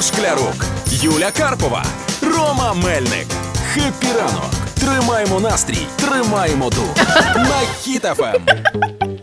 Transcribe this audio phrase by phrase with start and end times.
[0.00, 1.84] Ігор Шклярук, Юля Карпова,
[2.22, 3.26] Рома Мельник.
[3.74, 4.50] Happy ранок.
[4.80, 6.96] Тримаємо настрій, тримаємо дух.
[7.36, 8.42] На Хіт FM.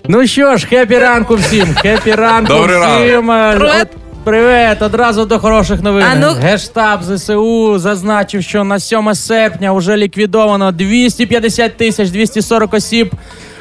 [0.07, 1.75] Ну що ж, happy ранку всім!
[1.75, 3.27] Happy ранку Добрий всім!
[3.27, 3.87] Привет.
[4.23, 4.81] Привет!
[4.81, 6.05] Одразу до хороших новин.
[6.11, 13.11] А ну- Генштаб ЗСУ зазначив, що на 7 серпня вже ліквідовано 250 тисяч 240 осіб.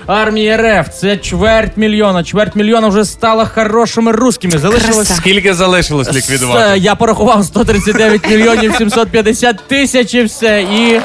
[0.06, 2.24] Армії РФ це чверть мільйона.
[2.24, 4.58] Чверть мільйона вже стало хорошими русскими.
[4.58, 6.78] Залишилось Скільки залишилось С- ліквідувати?
[6.78, 10.62] Я порахував 139 мільйонів 750 тисяч і все.
[10.62, 11.00] І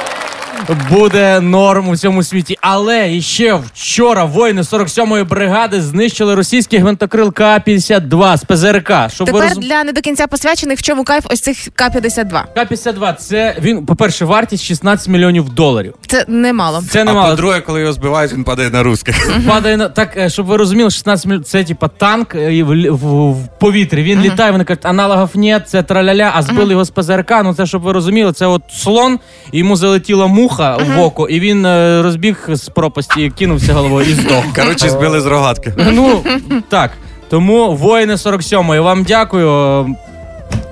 [0.89, 2.57] буде норм у всьому світі.
[2.61, 8.91] Але іще вчора воїни 47-ї бригади знищили російський гвинтокрил К-52 з ПЗРК.
[9.13, 9.63] Щоб ви Тепер розум...
[9.63, 12.43] для не до кінця посвячених, в чому кайф ось цих К-52.
[12.55, 15.93] К-52 це він, по-перше, вартість 16 мільйонів доларів.
[16.07, 16.83] Це немало.
[16.89, 17.29] Це А немало.
[17.29, 19.29] по-друге, коли його збивають, він падає на русських.
[19.47, 22.69] Падає на так, е, щоб ви розуміли, 16 мільйонів це типа танк е, і в,
[22.75, 24.03] лі- в, в повітрі.
[24.03, 27.31] Він літає, вони кажуть, аналогів нет, це траляля, а збили його з ПЗРК.
[27.43, 29.19] Ну це щоб ви розуміли, це от слон,
[29.51, 34.43] йому залетіла муха в око, і він е, розбіг з пропасті, кинувся головою і здох.
[34.55, 35.73] Коротше, збили з рогатки.
[35.77, 36.23] Ну
[36.69, 36.91] так.
[37.29, 39.95] Тому воїни 47-ї, вам дякую.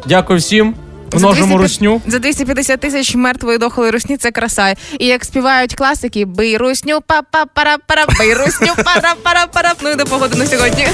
[0.06, 0.76] Дякую всім.
[1.14, 2.02] Множимо 250 русню.
[2.08, 4.76] За 250 тисяч мертвої дохлої русні це краса.
[5.00, 9.74] І як співають класики, бий русню, па па пара пара бий русню, пара пара пара
[9.82, 10.88] Ну і до погоди на сьогодні.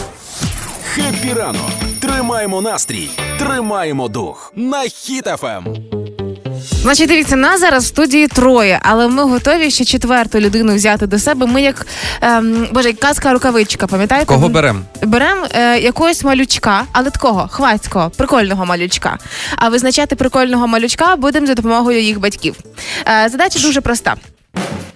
[0.93, 1.69] Хеппі ранок.
[2.01, 4.53] Тримаємо настрій, тримаємо дух.
[4.55, 5.65] На Хіт FM.
[6.85, 11.19] Значить, дивіться, нас зараз в студії троє, але ми готові ще четверту людину взяти до
[11.19, 11.45] себе.
[11.45, 11.87] Ми як
[12.21, 14.25] ем, боже, як казка рукавичка, пам'ятаєте?
[14.25, 14.79] Кого беремо?
[15.03, 19.17] Беремо е, якогось малючка, але такого хвацького, прикольного малючка.
[19.55, 22.55] А визначати прикольного малючка будемо за допомогою їх батьків.
[23.07, 24.15] Е, задача дуже проста.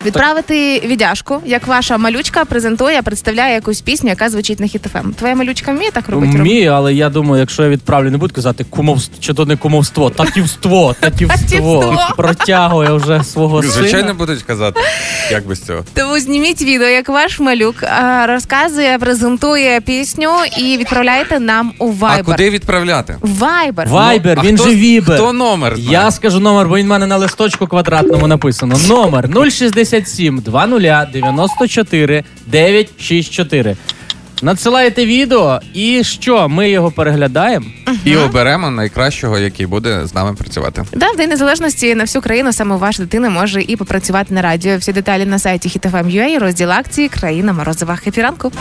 [0.05, 5.13] Відправити віддяжку, як ваша малючка презентує, представляє якусь пісню, яка звучить на Хіт FM.
[5.13, 6.37] Твоя малючка вміє так робити?
[6.37, 10.09] Вмію, але я думаю, якщо я відправлю, не буду казати кумовство, чи то не кумовство,
[10.09, 11.97] татівство, татівство.
[12.17, 13.73] Протягує вже свого сина.
[13.73, 14.79] Звичайно, будуть казати.
[15.31, 15.83] Як без цього?
[15.93, 17.75] Тому зніміть відео, як ваш малюк
[18.27, 23.17] розказує, презентує пісню і відправляйте нам у А куди відправляти?
[23.21, 23.89] Viber.
[23.89, 25.15] Вайбер, Ну, він же вібер.
[25.15, 25.75] Хто номер?
[25.77, 28.75] Я скажу номер, бо він в мене на листочку квадратному написано.
[28.87, 29.29] Номер
[29.89, 33.75] 067 20 94 964.
[34.41, 36.49] Надсилаєте відео, і що?
[36.49, 37.65] Ми його переглядаємо.
[38.05, 40.83] І оберемо найкращого, який буде з нами працювати.
[40.93, 44.77] Да, в День Незалежності на всю країну саме ваша дитина може і попрацювати на радіо.
[44.77, 47.95] Всі деталі на сайті HitFM.ua, розділ акції Країна Морозова.
[47.95, 48.51] Happy ранку.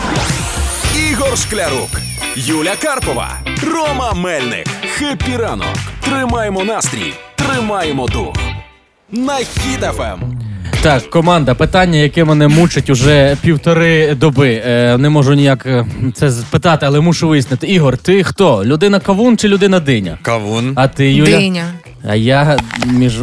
[1.11, 1.89] Ігор Шклярук,
[2.35, 3.29] Юля Карпова,
[3.73, 4.67] Рома Мельник.
[4.97, 5.75] Happy ранок.
[6.01, 8.35] Тримаємо настрій, тримаємо дух.
[9.11, 10.38] На Хіт FM.
[10.81, 14.61] Так, команда, питання, яке мене мучить уже півтори доби.
[14.65, 17.67] Е, не можу ніяк е, це спитати, але мушу вияснити.
[17.67, 18.65] Ігор, ти хто?
[18.65, 20.17] Людина кавун чи людина диня?
[20.21, 20.73] Кавун.
[20.75, 21.37] А ти Юля?
[21.37, 21.65] Диня.
[22.09, 23.19] А я між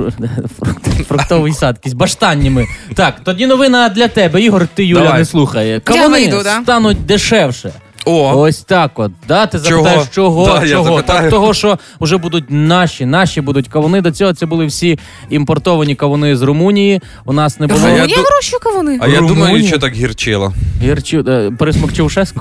[1.08, 2.66] фруктовий сад, якийсь баштанні ми.
[2.94, 4.42] Так, тоді новина для тебе.
[4.42, 5.18] Ігор, ти Юля Давай.
[5.18, 5.72] не слухає.
[5.72, 6.60] Я Кавуни вийду, да?
[6.62, 7.72] стануть дешевше.
[8.08, 9.12] О, Ось так от.
[9.28, 9.46] Да?
[9.46, 9.82] Ти Чого?
[9.82, 10.46] запитаєш, чого?
[10.46, 10.84] Да, я чого?
[10.84, 11.20] запитаю.
[11.20, 14.00] Так, того, що вже будуть наші, наші будуть кавуни.
[14.00, 14.98] До цього це були всі
[15.30, 17.00] імпортовані кавуни з Румунії.
[17.24, 17.80] У нас не було.
[17.84, 18.98] А я Мені ду- гроші кавуни.
[19.02, 19.46] а я Румунія?
[19.46, 20.52] думаю, що так гірчило.
[20.82, 21.50] Гірчу, е,
[21.96, 22.40] Чаушеску.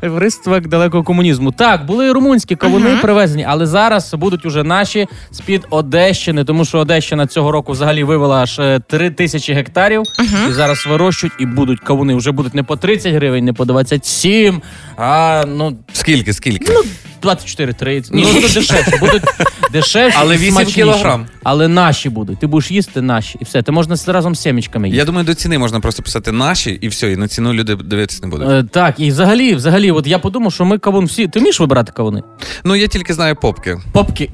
[0.16, 1.52] Приствак далекого комунізму.
[1.52, 7.26] Так, були румунські кавуни привезені, але зараз будуть уже наші з-під Одещини, тому що Одещина
[7.26, 10.02] цього року взагалі вивела аж е, 3 тисячі гектарів.
[10.50, 12.14] І зараз вирощують і будуть кавуни.
[12.14, 14.39] Вже будуть не по 30 гривень, не по 27,
[14.96, 16.72] а ну Скільки, скільки?
[17.22, 18.14] 24-30.
[18.14, 19.22] Ні, будуть дешевші, будуть
[19.72, 20.18] дешевші.
[20.20, 20.74] Але і 8 смачніші.
[20.74, 21.26] кілограм.
[21.42, 22.38] Але наші будуть.
[22.40, 23.38] Ти будеш їсти наші.
[23.40, 23.62] І все.
[23.62, 24.98] Ти можна з- разом з семечками їсти.
[24.98, 28.20] Я думаю, до ціни можна просто писати наші і все, і на ціну люди дивитися
[28.22, 28.48] не будуть.
[28.48, 31.28] Е, так, і взагалі, взагалі, от я подумав, що ми кавун всі.
[31.28, 32.22] Ти вмієш вибирати кавуни?
[32.64, 33.78] Ну я тільки знаю попки.
[33.92, 34.30] Попки.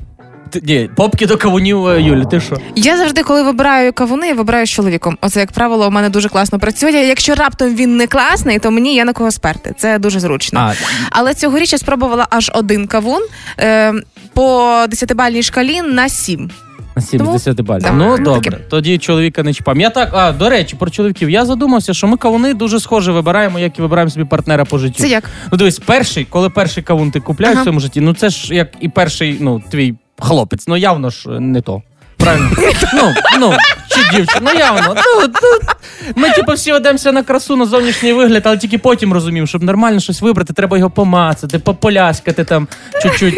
[0.51, 2.57] Ти, ні, попки до кавунів, е, Юлі, ти що?
[2.77, 5.19] Я завжди, коли вибираю кавуни, я вибираю з чоловіком.
[5.21, 6.91] Оце, як правило, у мене дуже класно працює.
[6.91, 9.75] Якщо раптом він не класний, то мені є на кого сперти.
[9.79, 10.61] Це дуже зручно.
[10.61, 10.73] А,
[11.11, 13.23] Але цьогоріч я спробувала аж один кавун
[13.61, 13.93] е,
[14.35, 14.43] по
[14.89, 16.51] 10-бальній шкалі на 7.
[16.97, 17.83] на 70 балів.
[17.83, 18.63] Да, ну ну, добре, таке.
[18.71, 19.81] тоді чоловіка не чіпаємо.
[19.83, 21.31] Я так, а до речі, про чоловіків.
[21.31, 25.03] Я задумався, що ми кавуни дуже схоже вибираємо, як і вибираємо собі партнера по життю.
[25.03, 25.25] Це як?
[25.53, 27.63] Ну дивись, перший, коли перший кавун ти купляєш Ага.
[27.63, 30.65] в своєму житті, ну це ж як і перший, ну, твій хлопець.
[30.67, 31.83] Ну явно ж е, не то.
[32.17, 32.51] Правильно?
[32.95, 33.53] ну, ну,
[33.97, 34.51] чи дівчина?
[34.53, 34.95] Ну явно.
[34.97, 35.73] Ну, ну,
[36.17, 40.01] ми типу всі ведемося на красу, на зовнішній вигляд, але тільки потім розумів, щоб нормально
[40.01, 42.69] щось вибрати, треба його помацати, пополяскати там
[43.03, 43.35] чуть-чуть.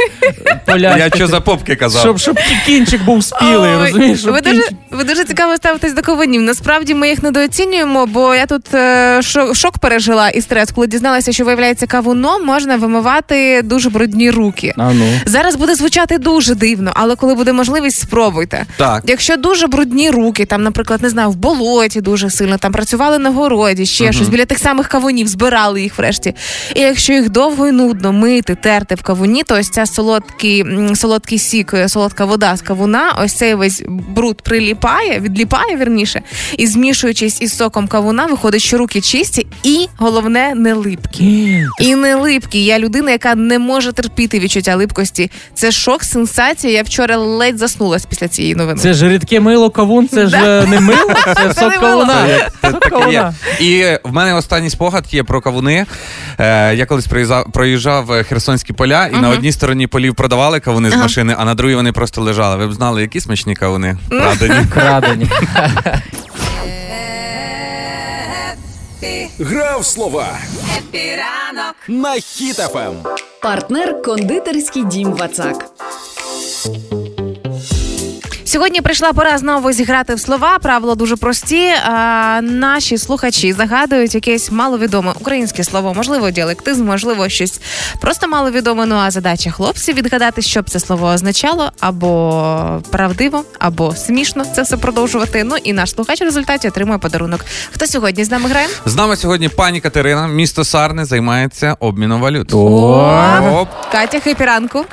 [0.79, 2.03] Я що за попки казав?
[2.03, 4.21] Щоб, щоб кінчик був спілий, Ой, розумієш?
[4.21, 4.79] Щоб ви дуже, кінчик...
[4.91, 6.43] ви дуже цікаво ставитесь до кавунів.
[6.43, 11.33] Насправді ми їх недооцінюємо, бо я тут е, шок, шок пережила і стрес, коли дізналася,
[11.33, 14.75] що виявляється, кавуном можна вимивати дуже брудні руки.
[14.77, 15.05] А ну.
[15.25, 18.67] Зараз буде звучати дуже дивно, але коли буде можливість, спробуйте.
[18.77, 19.03] Так.
[19.07, 23.31] Якщо дуже брудні руки, там, наприклад, не знаю, в болоті дуже сильно, там працювали на
[23.31, 26.35] городі, ще щось біля тих самих кавунів, збирали їх врешті.
[26.75, 30.65] І якщо їх довго і нудно мити, терти в кавуні, то ось ця солодкий,
[30.95, 36.23] солодкий сік, е, солодка вода з кавуна, ось цей весь бруд приліпає, відліпає вірніше,
[36.59, 41.25] і змішуючись із соком кавуна, виходить, що руки чисті, і головне не липкі.
[41.81, 42.65] І не липкі.
[42.65, 45.31] Я людина, яка не може терпіти відчуття липкості.
[45.55, 46.73] Це шок, сенсація.
[46.73, 48.81] Я вчора ледь заснулась після цієї новини.
[48.81, 52.27] Це ж рідке мило кавун, це ж е, не мило, це сок кавуна.
[52.61, 53.33] Таке є.
[53.61, 55.87] І в мене останній спогад є про кавуни.
[56.39, 60.91] Е, я колись проїжджав, проїжджав е, Херсонські поля, і на одній стороні полів продавали кавуни
[60.91, 62.57] з машини, а на другій вони просто лежали.
[62.57, 63.99] Ви б знали, які смачні кавуни?
[64.09, 64.67] Правда, ні?
[64.75, 65.29] Крадені.
[69.41, 70.39] Гра в слова.
[70.79, 72.21] Happy ранок на Ем.
[72.21, 72.95] Хіт FM.
[73.43, 75.65] Партнер кондитерський дім Вацак.
[78.59, 80.59] Сьогодні прийшла пора знову зіграти в слова.
[80.59, 81.69] Правила дуже прості.
[81.85, 87.61] А, наші слухачі загадують якесь маловідоме українське слово, можливо, діалектизм, можливо, щось
[88.01, 88.87] просто маловідоме.
[88.87, 94.63] Ну а задача хлопців відгадати, що б це слово означало, або правдиво, або смішно це
[94.63, 95.45] все продовжувати.
[95.45, 97.45] Ну і наш слухач в результаті отримує подарунок.
[97.73, 98.69] Хто сьогодні з нами грає?
[98.87, 102.55] З нами сьогодні пані Катерина, місто Сарни, займається обміном валют.
[102.55, 103.59] О.
[103.61, 103.69] Оп.
[103.93, 104.85] Катя Хепіранку.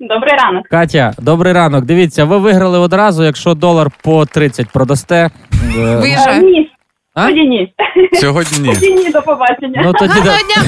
[0.00, 0.68] Добрий ранок.
[0.68, 1.84] Катя, добрий ранок.
[1.84, 5.30] Дивіться, ви виграли одразу, якщо долар по 30 продасте.
[5.78, 6.00] е,
[6.42, 6.70] Ні,
[7.14, 7.28] А?
[7.28, 7.72] тоді ні.
[8.12, 8.74] Сьогодні ні.
[8.74, 9.82] Тоді ні, до побачення.
[9.84, 10.20] Ну тоді да.
[10.20, 10.64] Гарного дня!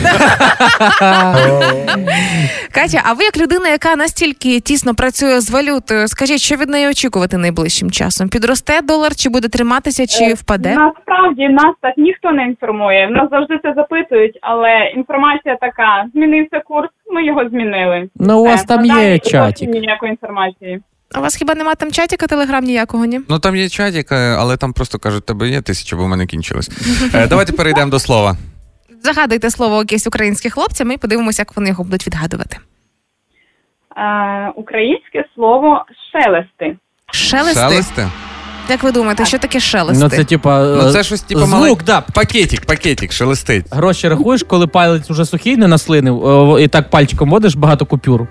[2.75, 6.89] Катя, а ви як людина, яка настільки тісно працює з валютою, скажіть, що від неї
[6.89, 8.29] очікувати найближчим часом?
[8.29, 10.75] Підросте долар, чи буде триматися, чи впаде?
[10.75, 13.11] Насправді нас так ніхто не інформує.
[13.11, 18.09] Нас завжди це запитують, але інформація така: змінився курс, ми його змінили.
[18.17, 19.69] Ну, у вас Все, там надалі є зовсім чатик.
[19.69, 20.81] Ніякої інформації.
[21.15, 23.21] А у вас хіба нема там чатіка, телеграм ніякого, ні?
[23.29, 26.27] Ну там є чатик, е, але там просто кажуть, тебе є тисяча, бо в мене
[26.27, 26.71] кінчилось.
[27.15, 28.37] Е, Давайте перейдемо до слова.
[29.03, 32.57] Загадуйте слово якесь українське хлопцям і подивимося, як вони його будуть відгадувати.
[33.97, 36.77] Е, українське слово шелести.
[37.11, 37.61] Шелести.
[37.61, 38.09] Шелести?
[38.69, 40.05] Як ви думаєте, що таке шелести?
[40.05, 40.63] Ну це типа.
[40.65, 42.01] Ну це щось типу звук, да.
[42.01, 43.67] Пакетик, пакетик, шелестить.
[43.71, 48.27] Гроші рахуєш, коли палець уже сухий, не наслинив, і так пальчиком водиш багато купюр.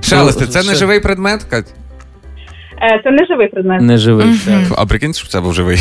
[0.00, 1.74] Шелести, це не живий предмет, Кать?
[2.82, 3.80] Е, це не живий предмет.
[3.82, 4.26] Не живий.
[4.26, 4.74] Мгм.
[4.78, 5.78] А прикинь, щоб це був живий.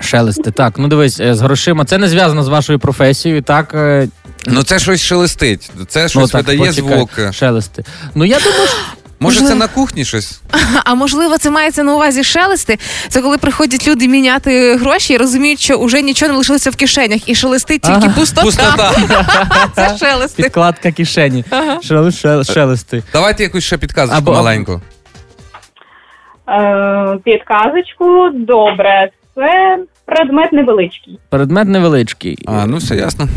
[0.00, 0.50] Шелести.
[0.50, 1.84] Так, ну дивись, е, з грошима.
[1.84, 3.74] Це не зв'язано з вашою професією, так?
[3.74, 4.08] е,
[4.46, 5.70] Ну це щось шелестить.
[5.88, 6.96] Це щось ну, так, видає почекай.
[6.96, 7.10] звук.
[7.34, 7.84] Шелести.
[8.14, 8.76] Ну я думаю, що
[9.20, 9.58] Може, це Можливо.
[9.60, 10.40] на кухні щось?
[10.84, 12.78] А можливо, це мається на увазі шелести.
[13.08, 17.28] Це коли приходять люди міняти гроші і розуміють, що вже нічого не лишилося в кишенях,
[17.28, 18.14] і шелестить тільки Ага.
[18.16, 18.42] пустота.
[18.42, 18.92] Пустота.
[19.76, 20.42] Це шелести.
[20.42, 21.44] підкладка кишені.
[21.50, 21.78] Ага.
[21.84, 23.02] Шел- шел- Шелести.
[23.12, 24.82] Давайте якусь ще підказочку Або- маленьку.
[26.48, 28.30] Е, підказочку.
[28.34, 29.10] Добре.
[29.34, 31.18] Це предмет невеличкий.
[31.28, 32.38] Предмет невеличкий.
[32.46, 33.28] А, ну все ясно.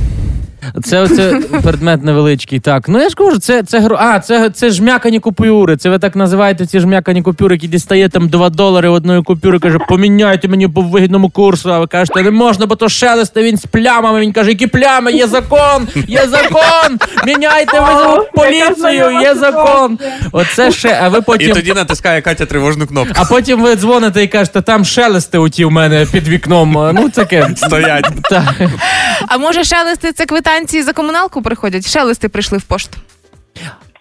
[0.84, 2.60] Це оце предмет невеличкий.
[2.60, 2.90] Так.
[2.90, 3.98] Ну я ж кажу, це, це гро.
[4.00, 5.78] А, це, це жмякані купюри.
[5.78, 9.80] Це ви так називаєте ці жмякані купюри, які дістає там 2 долари одної купюри, каже,
[9.90, 11.74] поміняйте мені по вигідному курсу.
[11.74, 14.22] А ви кажете, не можна, бо то шелесте, він з плямами.
[14.22, 17.00] Він каже, які плями, є закон, є закон.
[17.26, 20.00] Міняйте ви поліцію, є закон.
[20.32, 21.50] Оце ще, а ви потім.
[21.50, 23.14] І тоді натискає Катя тривожну кнопку.
[23.16, 26.92] А потім ви дзвоните і кажете, там шелести оті в мене під вікном.
[26.96, 27.50] Ну таке.
[27.56, 28.10] Стоять.
[28.30, 28.62] Так.
[29.28, 30.26] А може шелести це
[30.58, 31.88] квитанції за комуналку приходять?
[31.90, 32.98] Шелести прийшли в пошту.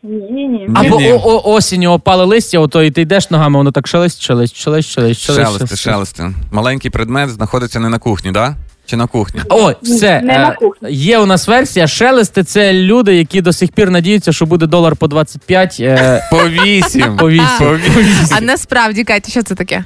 [0.03, 0.69] Ні, ні, ні.
[0.75, 1.13] Або Ні-ні.
[1.13, 4.89] о, о, осінню опали листя, ото і ти йдеш ногами, воно так шелесть, шелесть, шелесть,
[4.91, 5.53] шелесть, шелесть.
[5.53, 6.35] Шелести, шелести.
[6.51, 8.57] Маленький предмет знаходиться не на кухні, да?
[8.87, 9.41] Чи на кухні?
[9.49, 10.21] О, все.
[10.21, 10.93] Не на е, кухні.
[10.93, 11.87] Є у нас версія.
[11.87, 16.49] Шелести це люди, які до сих пір надіються, що буде долар по 25, е, По
[16.49, 17.17] вісім.
[17.17, 17.47] по 8.
[17.59, 18.37] По вісім.
[18.37, 19.85] А насправді, Катя, що це таке?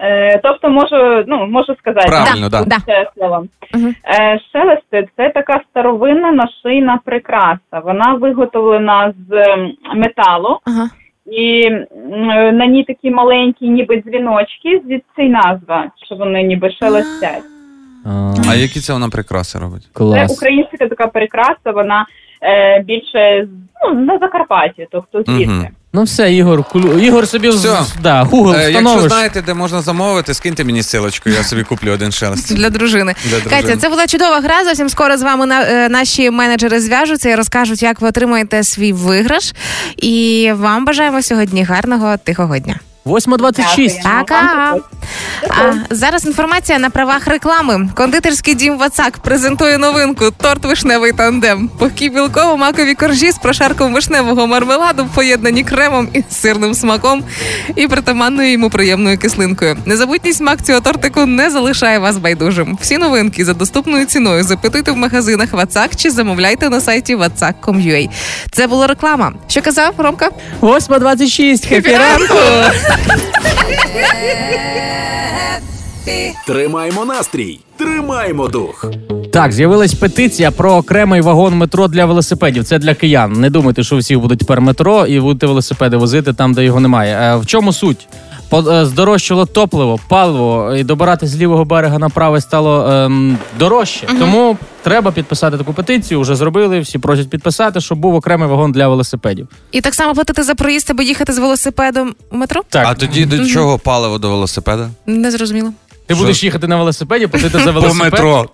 [0.00, 2.08] Е, тобто можу, ну, можу сказати.
[2.08, 2.64] Правильно, да.
[2.64, 2.76] Да.
[2.86, 3.46] Це слово.
[3.74, 3.94] Мгм.
[4.04, 7.80] Е, шелести це така старовинна нашийна прикраса.
[7.84, 10.88] Вона виготовлена з ем, металу, Ага.
[11.26, 17.44] і е, на ній такі маленькі, ніби дзвіночки, звідси й назва, що вони ніби шелестять.
[18.50, 19.88] А які це вона прикраси робить?
[19.94, 22.06] Це українська така прикраса, вона
[22.42, 23.48] е, більше
[23.84, 25.52] ну, на Закарпатті, тобто звідси.
[25.52, 25.66] Угу.
[25.96, 26.98] Ну все, Ігор, кулю...
[26.98, 27.58] Ігор собі Все.
[27.58, 31.92] з- да, Google Е, якщо знаєте, де можна замовити, скиньте мені силочку, я собі куплю
[31.92, 32.54] один шелест.
[32.54, 33.14] Для дружини.
[33.24, 33.62] Для дружини.
[33.62, 34.64] Катя, це була чудова гра.
[34.64, 38.92] Зовсім скоро з вами на, е, наші менеджери зв'яжуться і розкажуть, як ви отримаєте свій
[38.92, 39.52] виграш.
[39.96, 42.76] І вам бажаємо сьогодні гарного тихого дня.
[43.06, 44.18] 8.26.
[44.18, 44.74] Пока!
[45.48, 47.88] А зараз інформація на правах реклами.
[47.94, 51.68] Кондитерський дім Вацак презентує новинку торт вишневий тандем.
[51.78, 57.24] Пухкі білково-макові коржі з прошарком вишневого мармеладу, поєднані кремом і сирним смаком
[57.76, 59.76] і притаманною йому приємною кислинкою.
[59.86, 62.78] Незабутній смак цього тортику не залишає вас байдужим.
[62.80, 68.08] Всі новинки за доступною ціною запитуйте в магазинах Вацак чи замовляйте на сайті vatsak.com.ua.
[68.52, 69.32] Це була реклама.
[69.48, 70.30] Що казав Ромка?
[70.62, 71.68] 8.26.
[71.68, 72.34] Хепі ранку.
[76.46, 78.84] Тримаємо настрій, тримаємо дух.
[79.32, 82.64] Так, з'явилась петиція про окремий вагон метро для велосипедів.
[82.64, 83.32] Це для киян.
[83.32, 87.16] Не думайте, що всі будуть тепер метро і будете велосипеди возити там, де його немає.
[87.16, 88.08] Е, В чому суть?
[88.52, 94.06] Е, Здорожчало топливо, паливо, і добирати з лівого берега на правий стало ем, дорожче.
[94.18, 96.20] Тому треба підписати таку петицію.
[96.20, 96.80] Вже зробили.
[96.80, 99.48] Всі просять підписати, щоб був окремий вагон для велосипедів.
[99.72, 102.62] І так само платити за проїзд, аби їхати з велосипедом у метро?
[102.68, 104.88] Так, А тоді до чого паливо до велосипеда?
[105.06, 105.72] Не зрозуміло.
[106.06, 108.12] Ти будеш їхати на велосипеді, платити за По велосипед.
[108.12, 108.48] метро.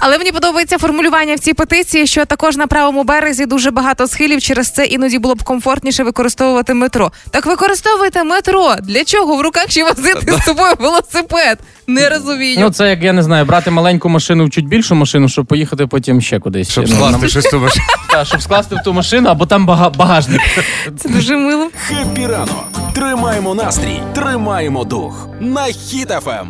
[0.00, 4.40] Але мені подобається формулювання в цій петиції, що також на правому березі дуже багато схилів.
[4.42, 7.12] Через це іноді було б комфортніше використовувати метро.
[7.30, 8.74] Так використовуйте метро.
[8.82, 11.58] Для чого в руках ще возити з собою велосипед?
[11.86, 12.56] Не розумію.
[12.60, 15.86] Ну, це як я не знаю, брати маленьку машину в чуть більшу машину, щоб поїхати
[15.86, 16.70] потім ще кудись.
[16.70, 17.84] Щоб скласти щось ту машину.
[18.24, 20.40] Щоб скласти в ту машину, або там багажник.
[20.98, 21.68] Це дуже мило.
[21.88, 22.64] Happy ранок.
[22.94, 25.28] Тримаємо настрій, тримаємо дух.
[25.40, 25.72] На Ем.
[25.74, 26.48] Хіт FM.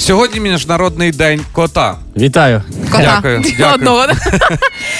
[0.00, 1.96] Сьогодні міжнародний день кота.
[2.16, 2.62] Вітаю.
[2.92, 3.02] Кота.
[3.14, 3.74] Дякую, дякую.
[3.74, 4.06] Одного.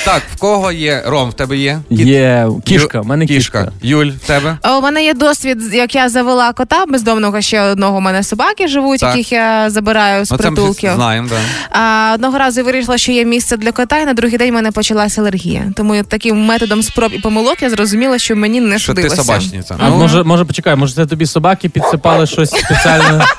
[0.05, 1.03] Так, в кого є?
[1.07, 1.81] Ром, в тебе є?
[1.91, 3.73] Є кішка, в мене кішка.
[3.83, 4.59] Юль, в тебе?
[4.63, 7.97] А У мене є досвід, як я завела кота бездомного ще одного.
[7.99, 9.09] У мене собаки живуть, Так.
[9.17, 10.93] яких я забираю з Ну, це ми притулків.
[10.95, 11.37] знаємо, да.
[11.81, 14.55] А, одного разу я вирішила, що є місце для кота, і на другий день в
[14.55, 15.73] мене почалася алергія.
[15.77, 19.23] Тому я таким методом спроб і помилок я зрозуміла, що мені не Що ти судилося.
[19.25, 19.77] собачниця.
[19.79, 23.25] А Ну, може, може, почекай, може це тобі собаки підсипали щось спеціальне?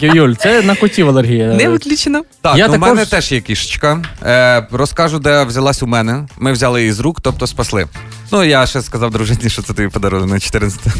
[0.00, 1.46] Юль, це на котів алергія.
[1.46, 2.22] Не виключено.
[2.40, 4.02] Так, Я ну, в також- мене теж є кішечка.
[4.26, 6.26] Е, розкажу, де взялась у мене.
[6.38, 7.86] Ми взяли її з рук, тобто спасли.
[8.34, 10.80] Ну, я ще сказав дружині, що це тобі подарунок на 14.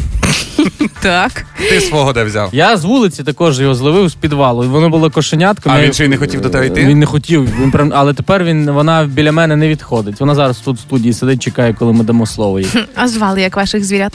[1.01, 1.45] Так.
[1.69, 2.49] Ти свого де взяв?
[2.51, 4.69] Я з вулиці також його зловив з підвалу.
[4.69, 5.71] Воно було кошенятком.
[5.71, 6.85] А Я- він ще й не хотів до тебе йти?
[6.85, 10.19] Він не хотів, він прям, але тепер він вона біля мене не відходить.
[10.19, 12.67] Вона зараз тут в студії сидить, чекає, коли ми дамо слово їй.
[12.95, 14.13] А звали як ваших звірят?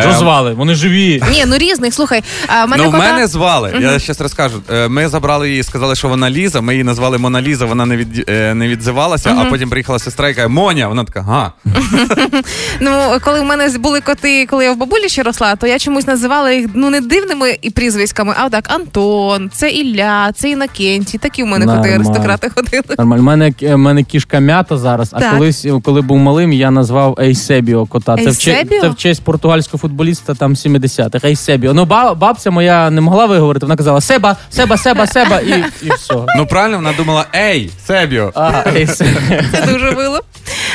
[0.00, 0.54] Що звали?
[0.54, 1.22] Вони живі.
[1.30, 1.94] Ні, ну різних.
[1.94, 3.12] Слухай, а в мене Ну, в кота...
[3.12, 3.74] мене звали.
[3.80, 4.62] Я щас розкажу.
[4.72, 6.60] Е, Ми забрали її, сказали, що вона Ліза.
[6.60, 10.28] Ми її назвали Мона Ліза, вона не від е, не відзивалася, а потім приїхала сестра
[10.28, 10.88] і каже, Моня.
[10.88, 11.52] Вона така, га.
[12.80, 12.90] Ну,
[13.24, 16.52] коли в мене були коти, коли я в бабулі ще росла, то я чомусь називала
[16.52, 21.18] їх ну не дивними і прізвиськами, а так Антон, це Ілля, це Інокентій.
[21.18, 22.82] Такі в мене коти аристократи ходили.
[22.98, 23.22] Нормально.
[23.22, 27.86] У мене, в мене кішка м'ята зараз, а колись, коли був малим, я назвав Ейсебіо
[27.86, 28.16] кота.
[28.16, 28.36] Це в,
[28.80, 31.28] це в честь португальського футболіста там 70-х.
[31.28, 31.74] Ейсебіо.
[31.74, 35.90] Ну, ба- бабця моя не могла виговорити, вона казала Себа, Себа, Себа, Себа, і, і
[35.90, 36.14] все.
[36.36, 38.32] Ну правильно, вона думала, ей, Себіо.
[39.52, 40.20] Це дуже мило.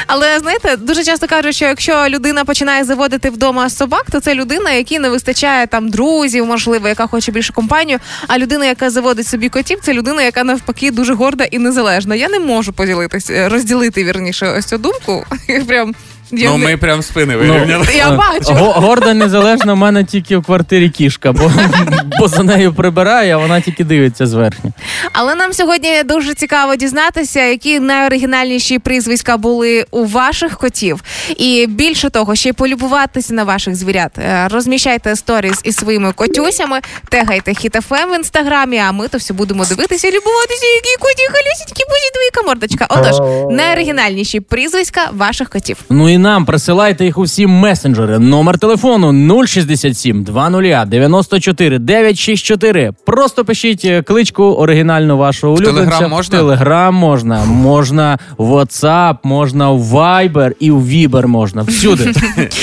[0.07, 4.71] Але знаєте, дуже часто кажуть, що якщо людина починає заводити вдома собак, то це людина,
[4.71, 7.99] якій не вистачає там друзів, можливо, яка хоче більше компанію.
[8.27, 12.15] А людина, яка заводить собі котів, це людина, яка навпаки дуже горда і незалежна.
[12.15, 15.25] Я не можу поділитися, розділити вірніше ось цю думку.
[15.67, 15.95] Прям
[16.31, 17.85] я Ну, не- ми прям спини Ну, вирівняли.
[17.97, 18.53] Я бачу.
[18.53, 21.51] Го- Горда незалежна в мене тільки в квартирі кішка, бо,
[22.19, 24.73] бо за нею прибирає, а вона тільки дивиться зверху.
[25.13, 31.03] Але нам сьогодні дуже цікаво дізнатися, які найоригінальніші прізвиська були у ваших котів.
[31.37, 34.17] І більше того, ще й полюбуватися на ваших звірят.
[34.17, 36.79] Е, Розміщайте сторіс із своїми котюсями,
[37.09, 41.23] тегайте Хіт FM в інстаграмі, а ми то все будемо дивитися і любуватися, які коті
[41.27, 42.85] халюсінькі бузі двійка мордочка.
[42.89, 43.15] Отож,
[43.55, 45.77] найоригінальніші прізвиська ваших котів.
[45.89, 48.19] Ну і нам присилайте їх у всі месенджери.
[48.19, 52.91] Номер телефону 067 20 94 964.
[53.05, 55.81] Просто пишіть е, кличку оригінальну вашого улюбленця.
[55.81, 56.37] Телеграм можна?
[56.37, 61.61] В Телеграм можна, можна в WhatsApp, можна в Viber і в Viber можна.
[61.61, 62.03] Всюди.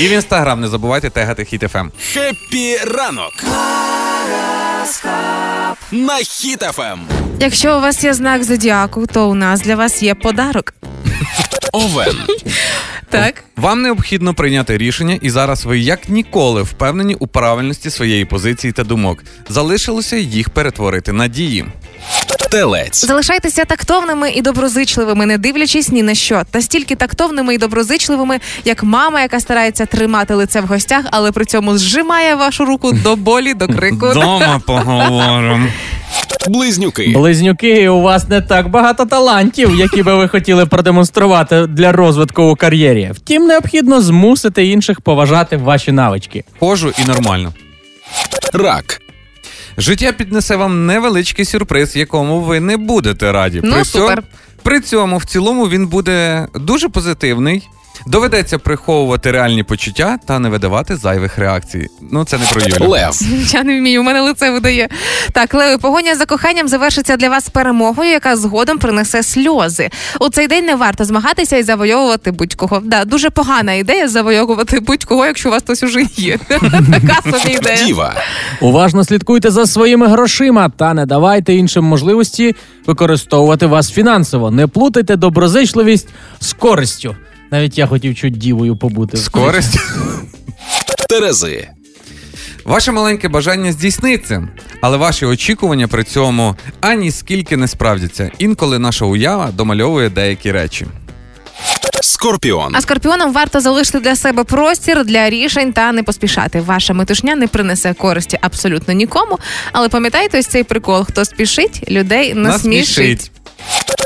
[0.00, 1.58] І в інстаграм не забувайте тегати Ем.
[1.58, 1.88] HitFM.
[2.12, 3.32] Хеппі ранок.
[5.92, 6.98] На Хіт FM.
[7.40, 10.74] Якщо у вас є знак зодіаку, то у нас для вас є подарок.
[11.72, 12.16] Овен.
[13.12, 13.44] Так.
[13.56, 18.84] Вам необхідно прийняти рішення, і зараз ви як ніколи впевнені у правильності своєї позиції та
[18.84, 19.24] думок.
[19.48, 21.64] Залишилося їх перетворити на дії.
[22.52, 23.04] Телець.
[23.04, 26.42] Залишайтеся тактовними і доброзичливими, не дивлячись ні на що.
[26.50, 31.44] Та стільки тактовними і доброзичливими, як мама, яка старається тримати лице в гостях, але при
[31.44, 34.10] цьому зжимає вашу руку до болі, до крику.
[34.14, 35.66] Дома поговоримо.
[36.48, 37.12] Близнюки.
[37.14, 42.56] Близнюки, у вас не так багато талантів, які би ви хотіли продемонструвати для розвитку у
[42.56, 43.10] кар'єрі.
[43.14, 46.44] Втім, необхідно змусити інших поважати ваші навички.
[46.58, 47.52] Хожу і нормально.
[48.52, 49.02] Рак.
[49.78, 53.60] Життя піднесе вам невеличкий сюрприз, якому ви не будете раді.
[53.64, 54.14] Ну, при, супер.
[54.16, 54.26] Цьому,
[54.62, 57.68] при цьому в цілому він буде дуже позитивний.
[58.06, 61.88] Доведеться приховувати реальні почуття та не видавати зайвих реакцій.
[62.10, 62.90] Ну, це не про Юлю.
[62.90, 63.20] Лев.
[63.52, 64.88] Я не вмію, у мене лице видає.
[65.32, 69.90] Так, Леви, погоня за коханням завершиться для вас перемогою, яка згодом принесе сльози.
[70.20, 72.80] У цей день не варто змагатися і завойовувати будь-кого.
[72.84, 76.38] Да, дуже погана ідея завойовувати будь-кого, якщо у вас хтось уже є.
[76.48, 77.86] Така собі ідея.
[77.86, 78.14] Діва.
[78.60, 82.54] Уважно слідкуйте за своїми грошима та не давайте іншим можливості
[82.86, 84.50] використовувати вас фінансово.
[84.50, 86.08] Не плутайте доброзичливість
[86.40, 87.16] з користю.
[87.52, 89.16] Навіть я хотів чуть дівою побути.
[89.16, 89.78] Скорість.
[91.08, 91.68] Терези.
[92.64, 94.48] Ваше маленьке бажання здійсниться,
[94.80, 98.30] але ваші очікування при цьому ані скільки не справдяться.
[98.38, 100.86] Інколи наша уява домальовує деякі речі.
[102.00, 102.76] Скорпіон.
[102.76, 106.60] А скорпіонам варто залишити для себе простір для рішень та не поспішати.
[106.60, 109.38] Ваша метушня не принесе користі абсолютно нікому.
[109.72, 113.30] Але пам'ятайте ось цей прикол: хто спішить, людей насмішить.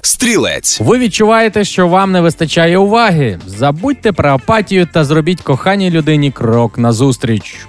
[0.02, 0.80] Стрілець.
[0.80, 3.38] Ви відчуваєте, що вам не вистачає уваги.
[3.46, 7.66] Забудьте про апатію та зробіть коханій людині крок назустріч.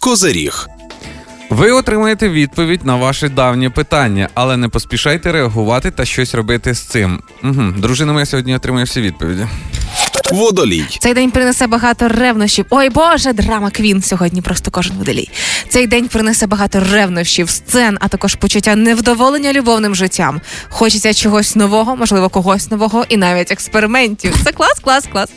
[0.00, 0.68] Козиріг.
[1.50, 6.80] Ви отримаєте відповідь на ваше давнє питання, але не поспішайте реагувати та щось робити з
[6.80, 7.20] цим.
[7.44, 7.62] Угу.
[7.76, 9.46] Дружина моя сьогодні отримує всі відповіді.
[10.32, 10.84] Водолій.
[11.00, 12.66] Цей день принесе багато ревнощів.
[12.70, 15.28] Ой Боже, драма Квін сьогодні просто кожен водолій.
[15.68, 20.40] Цей день принесе багато ревнощів, сцен, а також почуття невдоволення любовним життям.
[20.68, 24.34] Хочеться чогось нового, можливо, когось нового і навіть експериментів.
[24.44, 25.28] Це клас, клас, клас.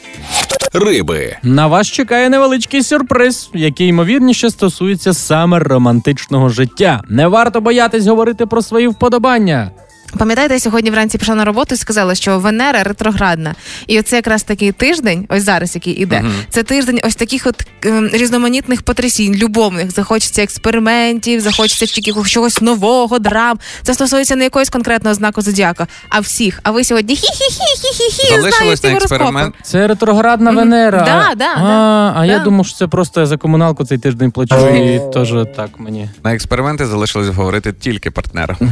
[0.74, 1.38] Риби.
[1.44, 7.02] На вас чекає невеличкий сюрприз, який ймовірніше стосується саме романтичного життя.
[7.10, 9.72] Не варто боятись говорити про свої вподобання.
[10.18, 13.56] Пам'ятаєте, я сьогодні вранці пішла на роботу і сказала, що Венера ретроградна.
[13.88, 16.24] І оце якраз такий тиждень, ось зараз який іде.
[16.50, 19.92] Це тиждень ось таких от ем, різноманітних потрясінь, любовних.
[19.92, 23.60] Захочеться експериментів, захочеться тільки чогось нового, драм.
[23.84, 26.60] Це стосується не якогось конкретного знаку зодіака, а всіх.
[26.64, 29.16] А ви сьогодні хі-хі-хі-хі-хі, знаю Залишилось ці на гороскопи.
[29.16, 29.56] експеримент.
[29.64, 30.52] Це ретроградна.
[30.52, 30.98] Венера.
[31.02, 32.14] Да, да, а, да.
[32.20, 32.44] а я Да.
[32.44, 36.10] думав, що це просто я за комуналку цей тиждень плачу і теж так мені.
[36.24, 38.58] На експерименти залишилось говорити тільки партнера.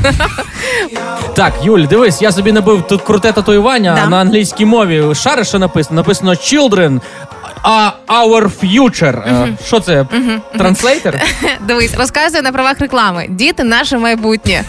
[1.36, 4.10] Так, Юль, дивись, я собі набив тут круте татуювання Да.
[4.10, 5.16] на англійській мові.
[5.16, 5.96] Шариш, що написано?
[5.96, 7.02] Написано Children.
[7.64, 9.44] А our future.
[9.44, 10.06] Е, Що це?
[10.58, 11.22] Translator?
[11.68, 13.26] Дивись, розказую на правах реклами.
[13.30, 14.64] Діти наше майбутнє.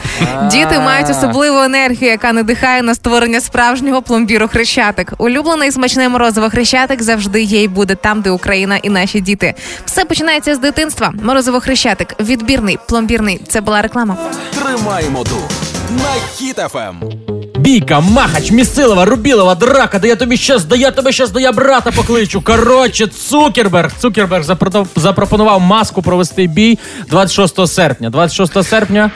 [0.51, 5.13] Діти мають особливу енергію, яка надихає на створення справжнього пломбіру хрещатик.
[5.19, 9.55] Улюблений смачне морозиво хрещатик завжди є і буде там, де Україна і наші діти.
[9.85, 11.13] Все починається з дитинства.
[11.23, 13.41] Морозиво хрещатик, відбірний, пломбірний.
[13.49, 14.17] Це була реклама.
[14.63, 15.49] Тримаємо дух.
[15.91, 16.95] На Хіт FM.
[17.59, 21.53] Бійка, Махач, месилово, рубилово, драка, да я тобі щас, да я тебе щас, да я
[21.53, 22.41] брата покличу.
[22.43, 23.93] Коротше, Цукерберг.
[23.99, 26.79] Цукерберг запро- запропонував Маску провести бій
[27.11, 28.11] 26 серпня.
[28.11, 29.11] 26 серпня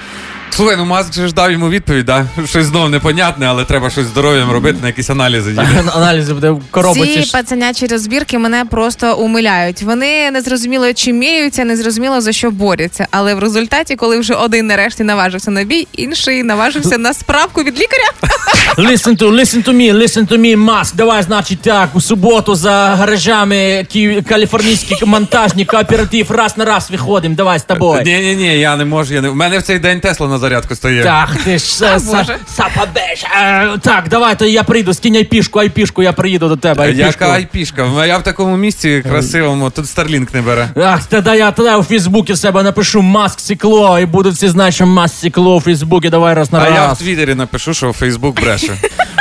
[0.55, 2.27] Слухай, ну Маск же ж дав йому відповідь, да?
[2.45, 5.57] Щось знов непонятне, але треба щось здоров'ям робити, на якісь аналізи
[5.95, 7.23] аналізи буде в коробочці.
[7.23, 9.83] Ці пацанячі розбірки мене просто умиляють.
[9.83, 13.07] Вони не зрозуміло чи міються, не зрозуміло за що борються.
[13.11, 17.79] Але в результаті, коли вже один нарешті наважився на бій, інший наважився на справку від
[17.81, 18.11] лікаря.
[18.79, 20.97] Listen to, listen to me, listen to me, Маск.
[20.97, 27.35] Давай, значить, так, у суботу за гаражами ки- каліфорнійський монтажний кооператив раз на раз виходимо.
[27.35, 28.03] Давай з тобою.
[28.03, 29.15] Ні, ні, ні, я не можу.
[29.15, 29.29] Я не...
[29.29, 31.05] У мене в цей день Тесла на зарядку стоїть.
[31.05, 33.25] Так, ти ж са- са- сападеш.
[33.43, 36.85] Е, Так, давай, то я прийду, скинь айпішку, айпішку, я приїду до тебе.
[36.85, 37.07] Айпішку.
[37.07, 38.07] Яка айпішка?
[38.07, 40.69] Я в такому місці красивому, тут Старлінк не бере.
[40.77, 44.87] Ах, тоді я тоді у Фейсбуці себе напишу маск сікло, і будуть всі знати, що
[44.87, 46.75] маск сікло у Фейсбуці, давай раз на А раз.
[46.75, 48.73] я в Твіттері напишу, що Фейсбук бреше.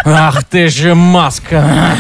[0.06, 1.94] Ах ти ж маска.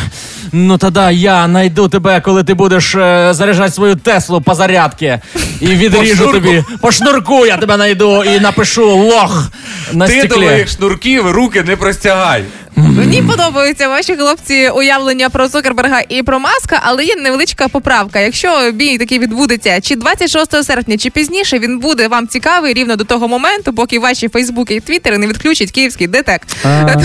[0.54, 5.20] Ну тоді я найду тебе, коли ти будеш е, заряджати свою Теслу по зарядці.
[5.60, 6.34] І відріжу шнурку.
[6.34, 6.64] тобі.
[6.82, 9.52] По шнурку я тебе найду і напишу лох
[9.94, 10.46] на Ти до стеклі.
[10.46, 12.44] моїх шнурків руки не простягай.
[12.76, 18.20] Мені подобаються ваші хлопці уявлення про Цукерберга і про маска, але є невеличка поправка.
[18.20, 23.04] Якщо бій такий відбудеться чи 26 серпня, чи пізніше, він буде вам цікавий рівно до
[23.04, 26.42] того моменту, поки ваші Фейсбуки і Твіттери не відключать київський ДТЕК.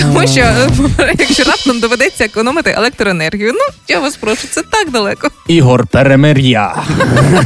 [0.01, 0.39] Тому що
[1.19, 5.29] якщо раптом доведеться економити електроенергію, ну я вас прошу, це так далеко.
[5.47, 6.75] Ігор Перемир'я.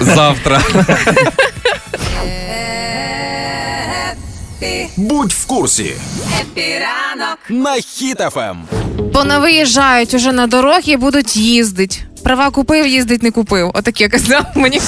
[0.01, 0.61] Завтра.
[4.97, 5.95] Будь в курсі.
[7.49, 8.63] на Хіт FM.
[9.13, 12.03] Понавиїжджають уже на дороги, і будуть їздить.
[12.23, 13.71] Права купив, їздить не купив.
[13.73, 14.81] Отаке казав мені.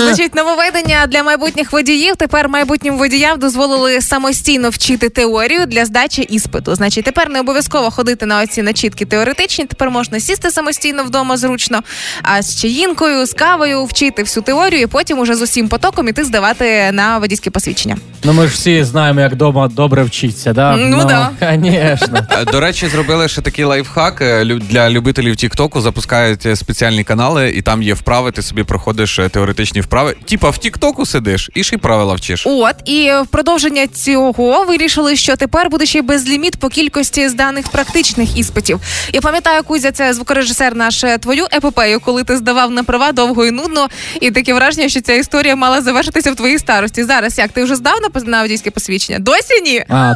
[0.00, 2.16] Значить, нововведення для майбутніх водіїв.
[2.16, 6.74] Тепер майбутнім водіям дозволили самостійно вчити теорію для здачі іспиту.
[6.74, 9.64] Значить, тепер не обов'язково ходити на оці начітки теоретичні.
[9.64, 11.80] Тепер можна сісти самостійно вдома зручно,
[12.22, 16.24] а з чаїнкою, з кавою вчити всю теорію, і потім уже з усім потоком іти
[16.24, 17.96] здавати на водійське посвідчення.
[18.24, 20.76] Ну ми ж всі знаємо, як вдома добре вчиться, да?
[20.76, 21.30] Ну, да.
[21.40, 22.18] Звісно.
[22.30, 25.80] Е, До речі, зробили ще такий лайфхак е, для любителів Тіктоку.
[25.80, 28.32] Запускають спеціальні канали, і там є вправи.
[28.32, 30.16] Ти собі проходиш е, теоретичні вправи.
[30.28, 32.42] Типа в Тіктоку сидиш і ще й правила вчиш.
[32.46, 37.68] От і в продовження цього вирішили, що тепер буде ще й безліміт по кількості зданих
[37.68, 38.80] практичних іспитів.
[39.12, 43.46] Я пам'ятаю, Кузя, це звукорежисер наш е, твою епопею, коли ти здавав на права довго
[43.46, 43.88] і нудно,
[44.20, 47.04] і таке враження, що ця історія мала завершитися в твоїй старості.
[47.04, 49.18] Зараз як ти вже здав на на водійське посвідчення?
[49.18, 49.84] Досі ні.
[49.88, 50.14] А,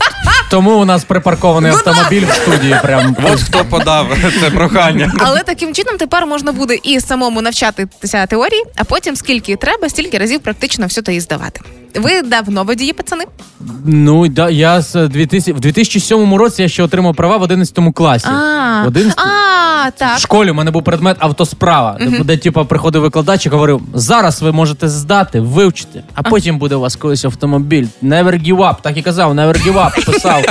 [0.50, 2.76] тому у нас припаркований автомобіль в студії.
[2.82, 4.06] Прям От хто подав
[4.40, 5.12] це прохання.
[5.18, 10.18] Але таким чином тепер можна буде і самому навчатися теорії, а потім скільки треба, стільки
[10.18, 11.60] разів практично все то і здавати.
[11.94, 13.24] Ви давно водії, пацани?
[13.84, 18.26] ну да, я з 2000, в 2007 році я ще отримав права в 11 класі.
[18.28, 23.02] А, В 11 а В школі у мене був предмет автосправа, де, де типу, приходив
[23.02, 27.86] викладач і говорив: зараз ви можете здати, вивчити, а потім буде у вас колись автомобіль.
[28.02, 28.76] Never give up.
[28.82, 30.06] Так і казав, never give up.
[30.06, 30.44] Писав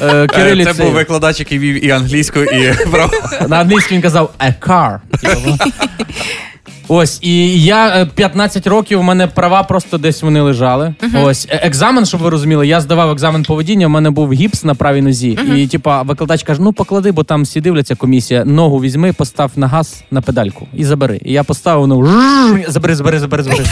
[0.00, 3.12] е, Е, Це був викладач, який вів і англійську, і право.
[3.48, 4.98] На англійській він казав a car.
[6.88, 10.94] Ось, і я е, 15 років, у мене права просто десь вони лежали.
[11.24, 14.74] Ось е, екзамен, щоб ви розуміли, я здавав екзамен поведіння, у мене був гіпс на
[14.74, 15.38] правій нозі.
[15.56, 18.44] І типа викладач каже: ну поклади, бо там всі дивляться комісія.
[18.44, 21.20] Ногу візьми, постав на газ на педальку і забери.
[21.24, 23.64] І я поставив ну жжж, забери, забери, забери, забери.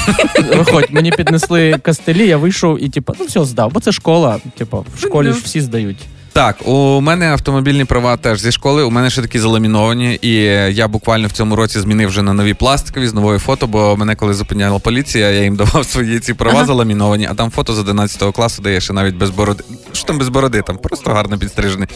[0.58, 4.38] Виходь, мені піднесли кастелі, я вийшов і типа, ну все, здав, бо це школа.
[4.58, 5.98] Типа, в школі ж всі здають.
[6.32, 8.82] Так, у мене автомобільні права теж зі школи.
[8.82, 10.34] У мене ще такі заламіновані, і
[10.74, 14.14] я буквально в цьому році змінив вже на нові пластикові з нової фото, бо мене
[14.14, 18.34] коли зупиняла поліція, я їм давав свої ці права заламіновані, а там фото з 11
[18.34, 19.64] класу, де я ще навіть без бороди.
[19.92, 20.62] Що там без бороди?
[20.62, 21.88] Там просто гарно підстрижений.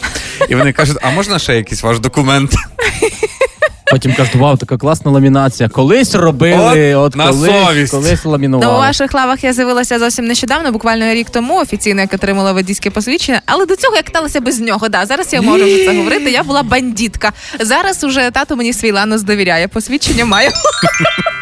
[0.48, 2.54] І вони кажуть: а можна ще якийсь ваш документ?
[3.90, 5.68] Потім кажуть, вау, така класна ламінація.
[5.68, 7.90] Колись робили, От от, на колись, совість.
[7.92, 8.72] колись Ну, ламінували.
[8.74, 13.40] у ваших лавах я з'явилася зовсім нещодавно, буквально рік тому, офіційно як отримала водійське посвідчення.
[13.46, 14.88] Але до цього я каталася без нього.
[14.88, 16.30] Да, зараз я можу вже це говорити.
[16.30, 17.32] Я була бандитка.
[17.60, 19.68] Зараз уже тато мені свій ланос довіряє.
[19.68, 20.50] Посвідчення маю.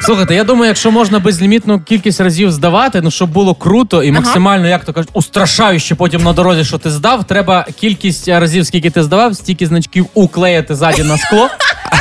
[0.03, 4.69] Слухайте, я думаю, якщо можна безлімітну кількість разів здавати, ну щоб було круто і максимально,
[4.69, 9.03] як то кажуть, устрашающе потім на дорозі, що ти здав, треба кількість разів, скільки ти
[9.03, 11.49] здавав, стільки значків уклеїти ззаді на скло.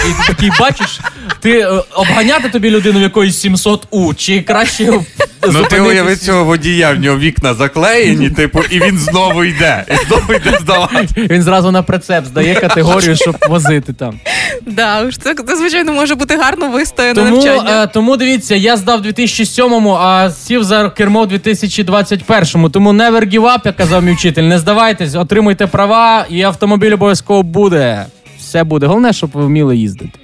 [0.10, 1.00] І ти такий бачиш,
[1.40, 4.94] ти е, обганяти тобі людину в якоїсь 700 у, чи краще
[5.52, 9.86] Ну ти уяви цього водія, в нього вікна заклеєні, типу, і він знову йде.
[9.92, 11.08] І знову йде здавати.
[11.18, 14.20] Він зразу на прицеп здає категорію, щоб возити там.
[14.68, 17.84] Да, це, це звичайно може бути гарно вистояне Тому, навчання.
[17.84, 22.70] е, тому дивіться, я здав 2007-му, а сів за кермо в 2021-му.
[22.70, 24.44] Тому never give up, як казав мій вчитель.
[24.44, 28.06] Не здавайтесь, отримуйте права, і автомобіль обов'язково буде.
[28.54, 28.88] Все буде.
[28.88, 30.20] Головне, щоб ви вміли їздити.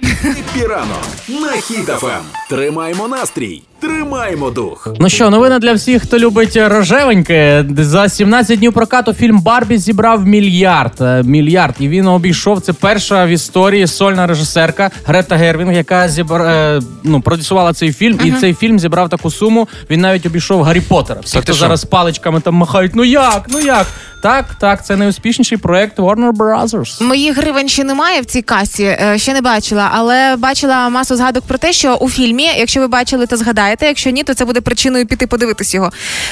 [0.54, 0.96] Хеппі ранок
[1.28, 2.20] на Хіт FM.
[2.50, 4.88] Тримаємо настрій, тримаємо дух.
[5.00, 7.64] Ну що, новина для всіх, хто любить рожевеньке.
[7.78, 10.92] За 17 днів прокату фільм Барбі зібрав мільярд.
[11.00, 11.74] Е, Мільярд.
[11.78, 12.60] І він обійшов.
[12.60, 16.42] Це перша в історії сольна режисерка Грета Гервіг, яка зібр...
[16.42, 18.18] е, ну, продюсувала цей фільм.
[18.24, 19.68] І цей фільм зібрав таку суму.
[19.90, 21.20] Він навіть обійшов Гаррі Поттера.
[21.24, 22.92] Всі, Та хто зараз паличками там махають.
[22.94, 23.46] Ну як?
[23.48, 23.86] Ну як?
[24.22, 27.02] Так, так, це найуспішніший проект Warner Brothers.
[27.02, 31.44] Моїх гривень ще немає в цій касі, е, ще не бачила, але бачила масу згадок
[31.46, 33.69] про те, що у фільмі, якщо ви бачили, то згадаєте.
[33.86, 35.90] Якщо ні, то це буде причиною піти подивитись його.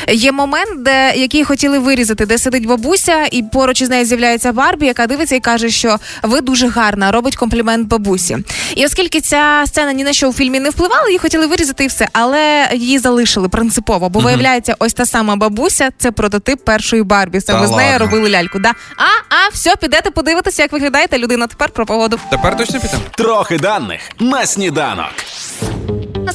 [0.08, 4.86] Є момент, де який хотіли вирізати, де сидить бабуся, і поруч із нею з'являється Барбі,
[4.86, 8.38] яка дивиться і каже, що ви дуже гарна, робить комплімент бабусі.
[8.76, 11.86] І оскільки ця сцена ні на що у фільмі не впливала, її хотіли вирізати і
[11.86, 17.40] все, але її залишили принципово, бо виявляється, ось та сама бабуся це прототип першої Барбі.
[17.40, 18.58] Саме з нею робили ляльку.
[18.58, 18.72] Да.
[18.96, 21.46] А, а, все, підете подивитися, як виглядає та людина.
[21.46, 22.18] Тепер про погоду.
[22.30, 23.02] Тепер точно підемо?
[23.16, 25.14] Трохи даних на сніданок.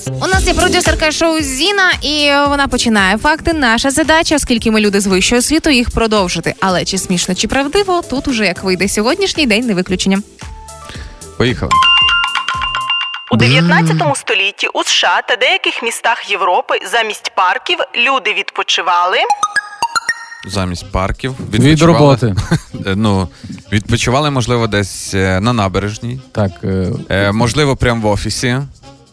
[0.08, 3.54] У нас, у нас є продюсерка шоу Зіна, і вона починає факти.
[3.54, 6.54] Наша задача, оскільки ми люди з вищого світу, їх продовжити.
[6.60, 10.22] Але чи смішно, чи правдиво, тут уже як вийде сьогоднішній день не виключення.
[11.38, 11.72] Поїхали.
[13.32, 19.18] У 19 столітті у США та деяких містах Європи замість парків люди відпочивали.
[20.48, 21.36] Замість парків.
[21.54, 21.98] Від відпочивали.
[22.18, 22.36] роботи.
[22.86, 23.28] Е, Ну,
[23.72, 26.22] відпочивали, можливо, десь е, на набережній.
[26.32, 28.58] Так, е, Е, можливо, прямо в офісі.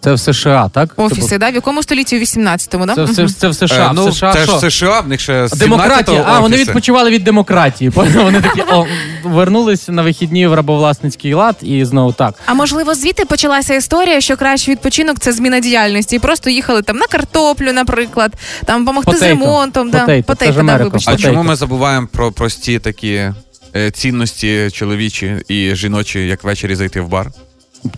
[0.02, 0.90] Це в США, так?
[0.96, 1.50] Офіси, да?
[1.50, 2.16] В якому столітті?
[2.18, 2.94] У 18-му, да?
[2.94, 3.14] Це, Мгм.
[3.14, 3.86] це, це в США.
[3.90, 4.52] Е, ну, в США це що?
[4.58, 6.18] ж США, в них ще з Демократія.
[6.18, 6.68] 17-го А, вони офіси.
[6.70, 7.90] відпочивали від демократії.
[7.94, 8.86] Вони такі о,
[9.24, 12.34] вернулись на вихідні в рабовласницький лад і знову так.
[12.46, 16.16] А можливо, звідти почалася історія, що кращий відпочинок це зміна діяльності.
[16.16, 18.32] І просто їхали там на картоплю, наприклад,
[18.64, 19.40] там допомогти з Потейто.
[19.44, 19.90] ремонтом.
[19.90, 20.00] Да.
[20.00, 20.22] Потейто.
[20.22, 20.84] Це Потейто, ж да, Америка.
[20.84, 21.10] вибачте.
[21.10, 21.32] А Потейко.
[21.32, 23.32] чому ми забуваємо про прості такі
[23.76, 27.30] е, цінності чоловічі і жіночі, як ввечері зайти в бар?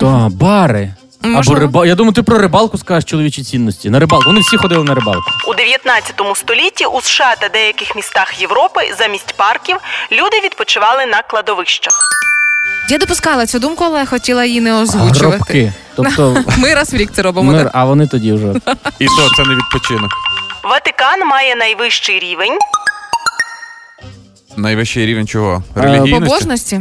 [0.01, 0.95] Да, бари.
[1.23, 1.87] Або риба...
[1.87, 3.91] Я думаю, ти про рибалку скажеш чоловічі цінності.
[3.91, 4.27] На рибалку.
[4.27, 5.23] Вони всі ходили на рибалку.
[5.49, 9.77] У 19 столітті у США та деяких містах Європи замість парків
[10.13, 11.93] люди відпочивали на кладовищах.
[12.91, 15.37] Я допускала цю думку, але хотіла її не озвучувати.
[15.37, 15.73] Гробки.
[15.97, 17.53] Тобто Ми раз в рік це робимо.
[17.53, 17.73] мир, так.
[17.75, 18.47] а вони тоді вже.
[18.99, 20.11] І то це не відпочинок.
[20.65, 22.59] Ватикан має найвищий рівень.
[24.57, 25.63] Найвищий рівень чого?
[25.77, 26.25] Е, Релігійності?
[26.25, 26.81] Побожності.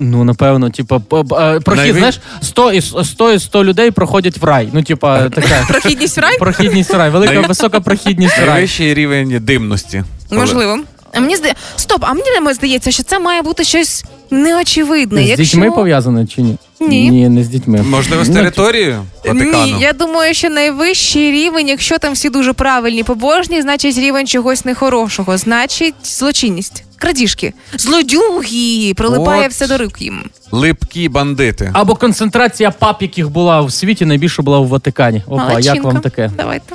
[0.00, 4.68] Ну, напевно, типа, е, прохід, знаєш, 100 і 100 і 100 людей проходять в рай.
[4.72, 6.38] Ну, типа, така Прохідність в рай?
[6.38, 8.48] прохідність в рай, велика висока прохідність в рай.
[8.48, 10.04] Найвищий рівень димності.
[10.30, 10.78] Можливо.
[11.14, 11.54] А мені здає...
[11.76, 15.22] Стоп, а мені здається, що це має бути щось неочевидне.
[15.22, 15.44] З Якщо...
[15.44, 16.56] дітьми пов'язане чи ні?
[16.80, 17.10] Ні.
[17.10, 17.82] Ні, не з дітьми.
[17.82, 19.64] Можливо, з територією Ватикану?
[19.64, 24.64] Ні, я думаю, що найвищий рівень, якщо там всі дуже правильні, побожні, значить рівень чогось
[24.64, 26.84] нехорошого, значить злочинність.
[26.96, 29.50] Крадіжки, злодюги, прилипає От.
[29.50, 30.24] все до рук їм.
[30.50, 31.70] Липкі бандити.
[31.72, 35.22] Або концентрація пап, яких була в світі, найбільше була в Ватикані.
[35.26, 36.30] Опа, як вам таке?
[36.36, 36.74] Давайте.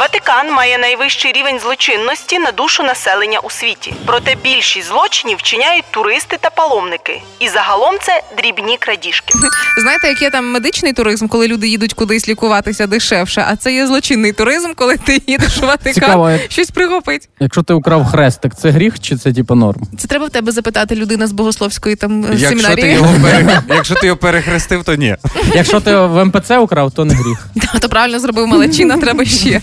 [0.00, 3.94] Ватикан має найвищий рівень злочинності на душу населення у світі.
[4.04, 7.22] Проте більшість злочинів вчиняють туристи та паломники.
[7.40, 9.34] І загалом це дрібні крадіжки.
[9.82, 13.86] Знаєте, як є там медичний туризм, коли люди їдуть кудись лікуватися дешевше, а це є
[13.86, 17.28] злочинний туризм, коли ти їдеш в Ватикан, Цікаво, як- щось прихопить.
[17.40, 19.80] Якщо ти украв хрестик, це гріх чи це типа норм?
[19.98, 22.94] Це треба в тебе запитати людина з богословської там Якщо ти, семінарії.
[22.94, 23.62] його пере...
[23.68, 25.16] Якщо ти його перехрестив, то ні.
[25.54, 27.46] Якщо ти в МПЦ украв, то не гріх.
[27.72, 29.60] Та, То правильно зробив молодчина, треба ще.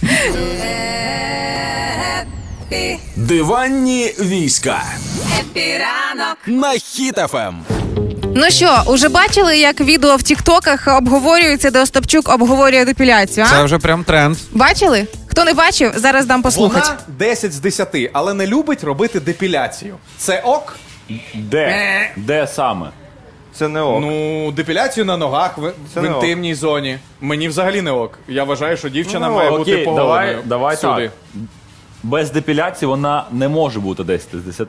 [3.16, 4.84] Диванні війська.
[5.39, 7.60] Хеппі ранок на Хіт FM.
[8.36, 13.46] Ну що, уже бачили, як відео в Тіктоках обговорюється, де Остапчук обговорює депіляцію?
[13.50, 13.56] А?
[13.56, 14.38] Це вже прям тренд.
[14.52, 15.08] Бачили?
[15.28, 16.88] Хто не бачив, зараз дам послухати.
[16.88, 19.98] Вона 10 з 10, але не любить робити депіляцію.
[20.18, 20.76] Це ок?
[21.36, 22.10] Де?
[22.16, 22.90] Де саме?
[23.58, 24.02] Це не ок.
[24.02, 26.15] Ну, депіляцію на ногах в, Це в не ок.
[26.24, 27.00] інтимній зоні.
[27.22, 28.20] Мені взагалі не ок.
[28.28, 30.34] Я вважаю, що дівчина Ну, має Окей, бути поголеною.
[30.34, 31.02] давай, давай всюди.
[31.34, 31.41] так.
[32.04, 34.67] Без депіляції вона не може бути 10 з 10.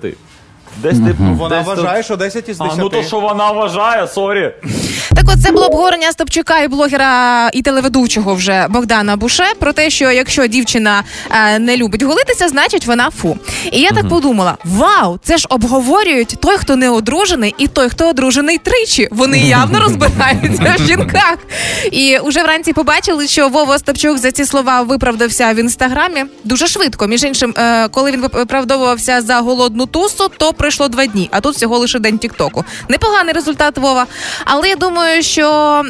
[0.77, 2.73] Десь ти Вона десь тут- вважає, що 10 із 10.
[2.73, 4.55] А ну то що вона вважає, sorry.
[5.17, 9.91] Так от це було обговорення Остапчука і блогера і телеведучого вже Богдана Буше про те,
[9.91, 13.39] що якщо дівчина е, не любить голитися, значить вона фу.
[13.73, 18.09] І я так подумала: вау, це ж обговорюють той, хто не одружений, і той, хто
[18.09, 19.09] одружений тричі.
[19.11, 21.39] Вони явно розбираються в жінках.
[21.93, 27.07] І уже вранці побачили, що Вова Остапчук за ці слова виправдався в інстаграмі дуже швидко.
[27.07, 31.29] Між іншим, е, коли він виправдовувався за голодну тусу, то пройшло два дні.
[31.33, 32.65] А тут всього лише день Тіктоку.
[32.89, 34.07] Непоганий результат Вова.
[34.45, 35.83] Але я думаю, що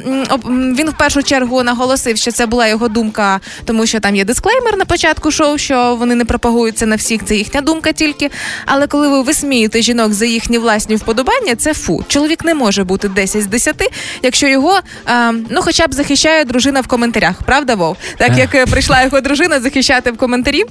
[0.48, 4.76] він в першу чергу наголосив, що це була його думка, тому що там є дисклеймер
[4.76, 7.24] на початку шоу, що вони не пропагуються на всіх.
[7.24, 8.30] Це їхня думка тільки.
[8.66, 12.04] Але коли ви висміюєте жінок за їхні власні вподобання, це фу.
[12.08, 16.80] Чоловік не може бути 10 з 10, якщо його е, ну хоча б захищає дружина
[16.80, 17.42] в коментарях.
[17.42, 17.96] Правда, Вов?
[18.16, 20.64] Так як е, прийшла його дружина захищати в коментарі.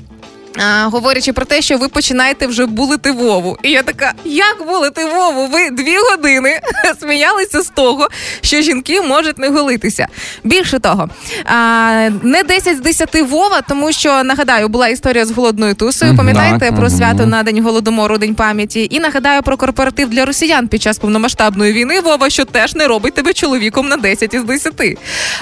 [0.58, 3.58] А, говорячи про те, що ви починаєте вже булити Вову.
[3.64, 5.48] І я така, як булити Вову?
[5.48, 6.60] Ви дві години
[7.00, 8.08] сміялися з того,
[8.42, 10.08] що жінки можуть не голитися.
[10.44, 11.10] Більше того,
[11.46, 16.18] а, не 10 з 10 Вова, тому що нагадаю, була історія з голодною тусою.
[16.18, 18.88] Пам'ятаєте Так, про свято на день голодомору, день пам'яті.
[18.92, 22.02] І нагадаю про корпоратив для росіян під час повномасштабної війни.
[22.02, 24.74] Вова, що теж не робить тебе чоловіком на 10 із 10.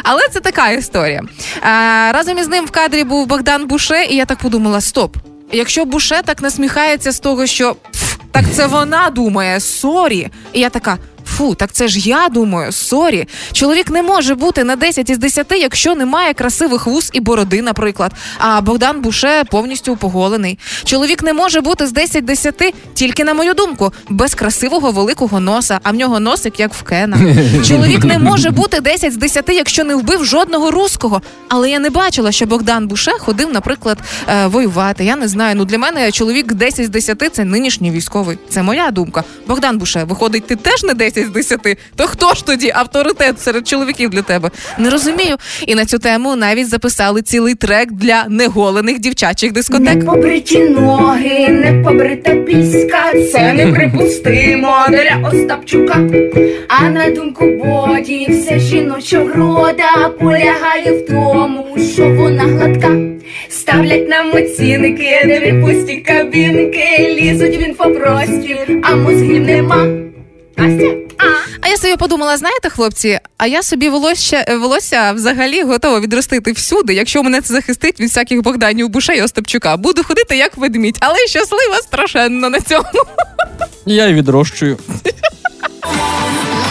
[0.04, 1.21] Але це така історія.
[1.62, 5.05] А, разом із ним в кадрі був Богдан Буше, і я так подумала: стоп.
[5.52, 10.28] Якщо Буше так насміхається з того, що «Пф, так це вона думає, sorry.
[10.54, 10.98] І я така.
[11.36, 13.28] Фу, так це ж я думаю, sorry.
[13.52, 18.12] Чоловік не може бути на 10 із 10, якщо немає красивих вус і бороди, наприклад.
[18.38, 20.60] А Богдан Буше повністю поголений.
[20.84, 25.39] Чоловік не може бути з 10 з 10, тільки на мою думку, без красивого великого
[25.39, 27.17] носа, а в нього носик як в Кена.
[27.67, 31.21] Чоловік не може бути 10 з 10, якщо не вбив жодного руського.
[31.50, 35.06] Але я не бачила, що Богдан Буше ходив, наприклад, е, воювати.
[35.06, 35.56] Я не знаю.
[35.56, 38.38] Ну для мене чоловік 10 з 10– це нинішній військовий.
[38.50, 39.24] Це моя думка.
[39.48, 41.60] Богдан Буше, виходить, ти теж не 10 9 з 10,
[41.96, 44.52] то хто ж тоді авторитет серед чоловіків для тебе?
[44.78, 45.36] Не розумію.
[45.68, 50.06] І на цю тему навіть записали цілий трек для неголених дівчачих дискотек.
[50.06, 56.00] Побриті ноги, не побрита піська, це неприпустимо для Остапчука.
[56.68, 62.92] А на думку боді, вся жіноча врода полягає в тому, що вона гладка.
[63.50, 69.88] Ставлять нам оцінки, не пусті кабінки, лізуть в інфопростір, а мозгів нема.
[70.58, 71.05] Настя?
[71.62, 71.67] А?
[71.67, 77.23] Я собі подумала, знаєте, хлопці, а я собі волосся, волосся взагалі готова відростити всюди, якщо
[77.23, 79.78] мене це захистить від всяких Богданів Буша і Остапчука.
[79.78, 83.06] Буду ходити як ведмідь, але щаслива страшенно на цьому.
[83.86, 84.78] Я й відрощую.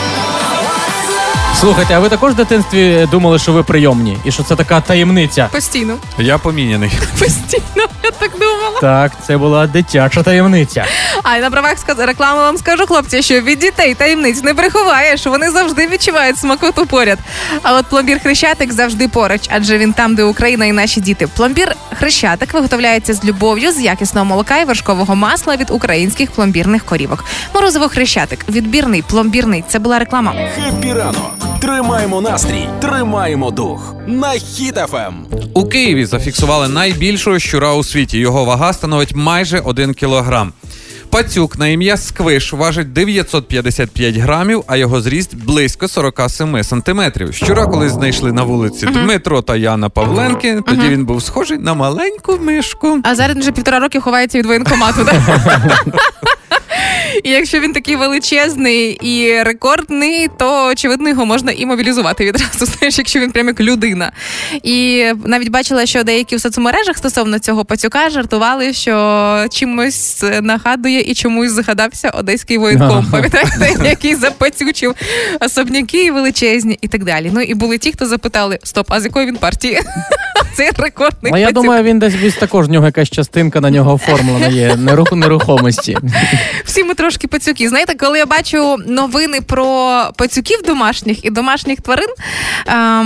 [1.64, 5.48] Слухайте, а ви також в дитинстві думали, що ви прийомні, і що це така таємниця?
[5.52, 6.90] Постійно, Я поміняний.
[7.18, 8.80] постійно, я так думала.
[8.80, 10.84] Так, це була дитяча таємниця.
[11.22, 11.98] А й на правах сказ...
[11.98, 15.26] реклами вам скажу, хлопці, що від дітей таємниць не приховаєш.
[15.26, 17.18] Вони завжди відчувають смакоту поряд.
[17.62, 21.26] А от пломбір хрещатик завжди поруч, адже він там, де Україна і наші діти.
[21.26, 27.24] Пломбір хрещатик виготовляється з любов'ю, з якісного молока і вершкового масла від українських пломбірних корівок.
[27.54, 29.64] Морозиво хрещатик, відбірний, пломбірний.
[29.68, 30.34] Це була реклама.
[30.56, 31.53] Хеппі ранок.
[31.64, 33.94] Тримаємо настрій, тримаємо дух.
[34.06, 35.14] На Хіт FM.
[35.54, 38.18] У Києві зафіксували найбільшого щура у світі.
[38.18, 40.52] Його вага становить майже 1 кілограм.
[41.14, 47.34] Пацюк на ім'я Сквиш важить 955 грамів, а його зріст близько 47 сантиметрів.
[47.34, 50.60] Щура колись знайшли на вулиці Дмитро та Яна Павленки.
[50.66, 53.00] Тоді він був схожий на маленьку мишку.
[53.02, 55.06] А зараз він вже півтора роки ховається від воєнкомату.
[57.24, 62.66] І якщо він такий величезний і рекордний, то очевидно його можна і мобілізувати відразу.
[62.66, 64.12] Знаєш, якщо він прям як людина.
[64.62, 71.14] І навіть бачила, що деякі в соцмережах стосовно цього пацюка жартували, що чимось нагадує і
[71.14, 73.06] чомусь згадався одеський воєнком.
[73.10, 74.94] Пам'ятаєте, який запацючив
[75.40, 77.30] особняки величезні і так далі.
[77.34, 79.80] Ну і були ті, хто запитали: стоп, а з якої він партії?
[80.56, 81.62] Цей рекордний А я пацюк.
[81.62, 84.76] думаю, він десь десь також в нього якась частинка на нього оформлена є
[85.12, 85.98] нерухомості.
[86.64, 87.68] Всі ми трошки пацюки.
[87.68, 92.08] Знаєте, коли я бачу новини про пацюків домашніх і домашніх тварин,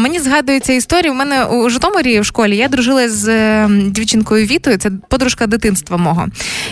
[0.02, 1.12] мені згадується історія.
[1.12, 5.96] У мене у Житомирі в школі я дружила з е, дівчинкою Вітою, це подружка дитинства
[5.96, 6.26] мого.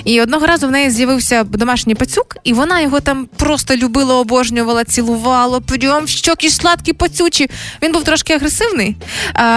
[0.04, 4.84] І одного разу в неї з'явився домашній пацюк, і вона його там просто любила, обожнювала,
[4.84, 7.50] цілувала, прям щоки сладкі пацючі.
[7.82, 8.96] Він був трошки агресивний,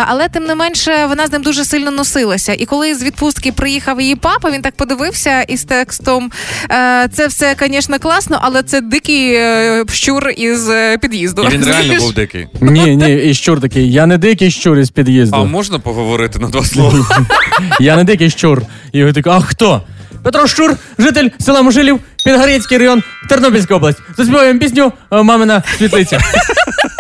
[0.07, 2.53] але тим не менше вона з ним дуже сильно носилася.
[2.53, 6.31] І коли з відпустки приїхав її папа, він так подивився із текстом:
[6.71, 11.43] е, це все, звісно, класно, але це дикий е, щур із е, під'їзду.
[11.43, 12.47] І він реально був дикий.
[12.61, 13.91] Ні, ні, і щур такий.
[13.91, 15.37] Я не дикий щур із під'їзду.
[15.37, 17.25] А можна поговорити на два слова?
[17.79, 18.61] Я не дикий щур.
[18.91, 19.81] І його такий, а хто?
[20.23, 23.99] Петро Щур, житель села Мужилів, Підгорецький район, Тернопільська область.
[24.17, 26.19] Заспіваємо пісню е, Мамина світлиця.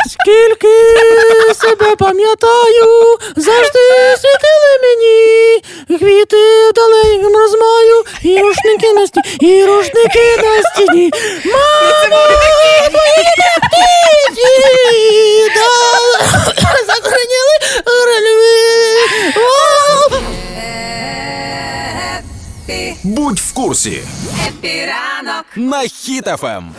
[0.09, 0.67] Скільки
[1.53, 3.79] себе пам'ятаю, завжди
[4.17, 5.61] світили мені.
[5.99, 11.11] Квіти далеким розмаю, і рушники на стіні, і рушники на стіні.
[11.45, 12.23] Мамо,
[12.91, 13.29] мої
[13.59, 14.45] птиці,
[18.05, 18.59] рельви.
[19.37, 20.19] О,
[23.03, 24.01] Будь в курсі.
[25.55, 26.71] На Хіт FM.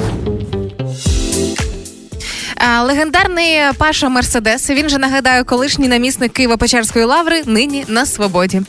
[2.83, 4.71] Легендарний Паша Мерседес.
[4.71, 8.63] Він же нагадаю, колишній намісник Києво-Печерської лаври, нині на свободі.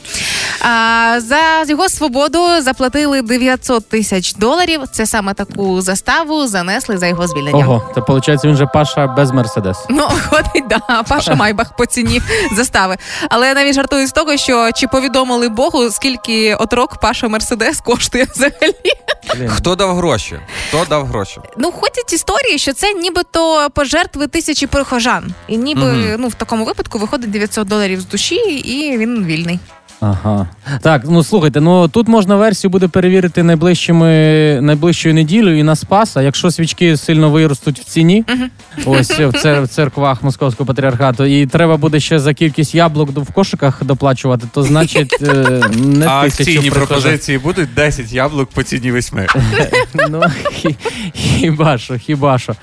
[0.64, 4.80] А, за його свободу заплатили 900 тисяч доларів.
[4.92, 7.58] Це саме таку заставу занесли за його звільнення.
[7.66, 9.76] Ого, це виходить, він же Паша без Мерседес.
[9.90, 12.22] Ну, ходить, да, Паша Майбах по ціні
[12.56, 12.96] застави.
[13.28, 18.26] Але я навіть жартую з того, що чи повідомили Богу, скільки отрок Паша Мерседес коштує
[18.34, 19.48] взагалі.
[19.48, 20.40] Хто дав гроші?
[20.68, 21.40] Хто дав гроші?
[21.58, 25.34] Ну, ходять історії, що це нібито пожертви тисячі прихожан.
[25.48, 26.16] І ніби Мгм.
[26.18, 29.58] ну в такому випадку виходить 900 доларів з душі, і він вільний.
[30.04, 30.46] Ага.
[30.80, 36.22] Так, ну слухайте, ну тут можна версію буде перевірити найближчими найближчою неділею і на Спаса.
[36.22, 38.24] Якщо свічки сильно виростуть в ціні,
[38.86, 43.32] ось в, цер- в церквах московського патріархату, і треба буде ще за кількість яблук в
[43.32, 45.26] кошиках доплачувати, то значить е,
[45.76, 49.18] не А тисячу акційні пропозиції будуть 10 яблук по ціні 8.
[50.10, 50.18] Ну
[50.64, 50.76] хі-
[51.14, 52.54] хіба що, хіба що.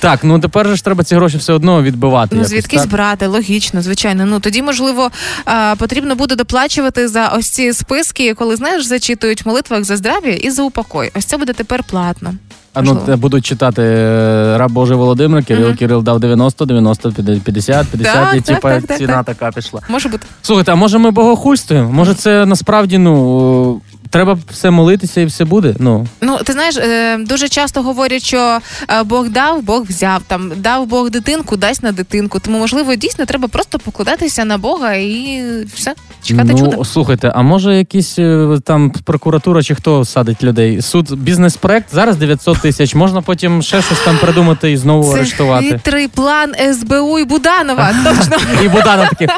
[0.00, 2.28] Так, ну тепер же ж треба ці гроші все одно відбивати.
[2.32, 2.90] Ну якось, звідкись так?
[2.90, 4.26] брати, логічно, звичайно.
[4.26, 5.10] Ну тоді, можливо,
[5.44, 10.32] а, потрібно буде доплачувати за ось ці списки, коли знаєш, зачитують в молитвах за здрав'я
[10.32, 11.10] і за упокой.
[11.14, 12.34] Ось це буде тепер платно.
[12.74, 13.16] А ну Можливо.
[13.16, 18.40] будуть читати е, раб Божий Володимир, Кирил, Кирил дав 90, 90, 50, 50, Так, і
[18.40, 19.36] так, типа так, так, ціна так.
[19.36, 19.80] така пішла.
[19.88, 20.26] Може бути.
[20.42, 21.92] Слухайте, а може ми богохульствуємо?
[21.92, 23.80] Може, це насправді ну
[24.14, 25.74] треба все молитися і все буде.
[25.78, 28.58] Ну Ну, ти знаєш, е, дуже часто говорять, що
[28.90, 30.22] е, Бог дав, Бог взяв.
[30.26, 32.40] Там дав Бог дитинку, дасть на дитинку.
[32.40, 35.42] Тому, можливо, дійсно треба просто покладатися на Бога і
[35.74, 36.84] все, чекати ну, чуда.
[36.84, 40.82] слухайте, а може якісь е, там прокуратура чи хто садить людей?
[40.82, 42.94] Суд бізнес-проект зараз 900 тисяч.
[42.94, 45.66] Можна потім ще щось там придумати і знову Це арештувати.
[45.68, 47.94] хитрий план СБУ і Буданова.
[48.04, 48.36] Точно.
[48.64, 49.28] І Буданов такий,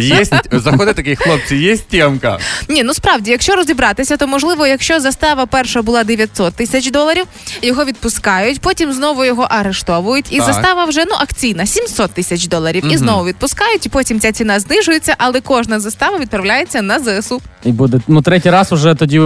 [0.00, 2.38] Є, заходить такий хлопці, є стімка.
[2.68, 3.56] Ні, ну справді, якщо
[4.00, 7.24] розібратися, то можливо, якщо застава перша була 900 тисяч доларів,
[7.62, 10.46] його відпускають, потім знову його арештовують, і Так.
[10.46, 15.14] застава вже ну акційна 700 тисяч доларів, і знову відпускають, і потім ця ціна знижується,
[15.18, 17.40] але кожна застава відправляється на ЗСУ.
[17.64, 19.18] і буде ну третій раз уже тоді.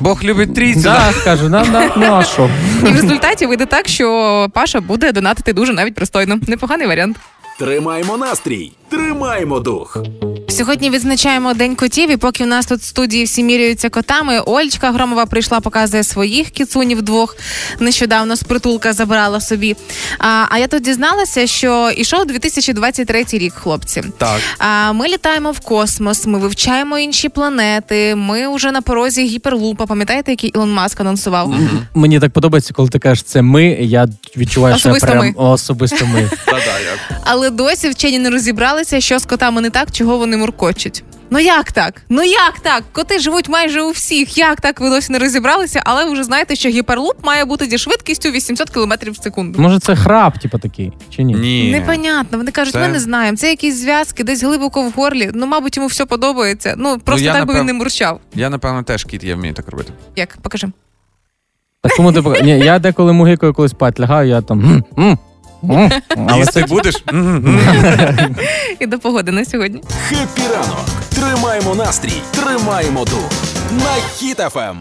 [0.00, 0.80] Бог любить трійцю.
[0.80, 2.50] Да, каже, да, да, ну а що?
[2.82, 6.38] І в результаті вийде так, що Паша буде донатити дуже навіть пристойно.
[6.48, 7.16] Непоганий варіант.
[7.60, 9.96] Тримаємо настрій, тримаємо дух.
[10.48, 14.90] Сьогодні відзначаємо День котів, і поки в нас тут в студії всі міряються котами, Олечка
[14.90, 17.36] Громова прийшла, показує своїх кіцунів двох.
[17.80, 19.76] Нещодавно з притулка забрала собі.
[20.18, 24.02] А, а я тут дізналася, що ішов 2023 рік, хлопці.
[24.18, 24.40] Так.
[24.58, 28.14] А ми літаємо в космос, ми вивчаємо інші планети.
[28.14, 29.86] Ми вже на порозі гіперлупа.
[29.86, 31.54] Пам'ятаєте, який Ілон Маск анонсував?
[31.94, 33.64] Мені так подобається, коли ти кажеш, це ми.
[33.66, 35.44] Я відчуваю, Особисто що я прям ми.
[35.44, 36.30] особисто ми.
[37.24, 41.04] Але досі вчені не розібралися, що з котами не так, чого вони муркочуть.
[41.32, 42.02] Ну як так?
[42.08, 42.82] Ну як так?
[42.92, 44.38] Коти живуть майже у всіх.
[44.38, 45.82] Як так ви досі не розібралися?
[45.84, 49.60] Але ви вже знаєте, що гіперлуп має бути зі швидкістю 800 км в секунду.
[49.62, 51.34] Може, це храп, типу такий, чи ні?
[51.34, 51.70] Ні.
[51.72, 52.38] Непонятно.
[52.38, 53.36] Вони кажуть, Це- ми не знаємо.
[53.36, 55.30] Це якісь зв'язки, десь глибоко в горлі.
[55.34, 56.74] Ну, мабуть, йому все подобається.
[56.78, 58.20] Ну просто я, так би напев- він не мурчав.
[58.34, 59.92] Я, напевно, теж кіт, я вмію так робити.
[60.16, 60.68] Як покажи.
[61.82, 64.84] Так кому ти пока- Ні, я деколи мугикою коли спать лягаю, я там.
[66.36, 67.04] Їсти будеш?
[68.80, 69.82] І до погоди на сьогодні.
[70.08, 70.86] Хеппі ранок.
[71.14, 73.30] Тримаємо настрій, тримаємо дух.
[73.70, 74.76] На HitFM.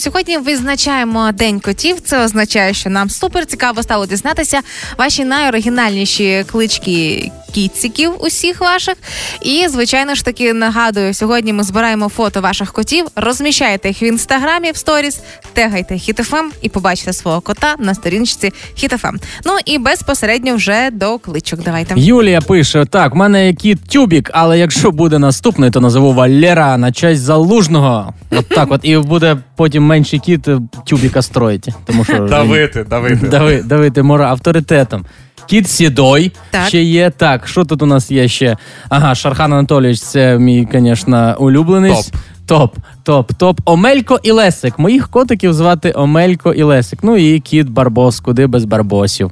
[0.00, 2.00] Сьогодні визначаємо День котів.
[2.00, 4.60] Це означає, що нам супер цікаво стало дізнатися
[4.98, 8.94] ваші найоригінальніші клички кіциків усіх ваших.
[9.42, 14.70] І, звичайно ж таки, нагадую, сьогодні ми збираємо фото ваших котів, розміщайте їх в інстаграмі
[14.70, 15.20] в сторіс,
[15.52, 19.14] тегайте HitFM і побачите свого кота на сторіночці HitFM.
[19.44, 21.60] Ну і безпосередньо вже до кличок.
[21.62, 21.94] Давайте.
[21.96, 26.92] Юлія пише: так, в мене кіт Тюбік, але якщо буде наступний, то назову Валера на
[26.92, 28.14] честь залужного.
[28.30, 31.68] От так, от і буде потім менший кіт е, Тюбіка строїть.
[31.84, 33.28] Тому що Давити, давити.
[33.28, 35.04] Дави, давити мора авторитетом.
[35.46, 36.68] Кіт Сідой Так.
[36.68, 37.10] ще є.
[37.10, 38.56] Так, що тут у нас є ще?
[38.88, 41.92] Ага, Шархан Анатолійович, це мій, звісно, улюблений.
[41.92, 42.04] Топ.
[42.46, 43.60] Топ, топ, топ.
[43.64, 44.78] Омелько і Лесик.
[44.78, 46.98] Моїх котиків звати Омелько і Лесик.
[47.02, 49.30] Ну і кіт Барбос, куди без барбосів.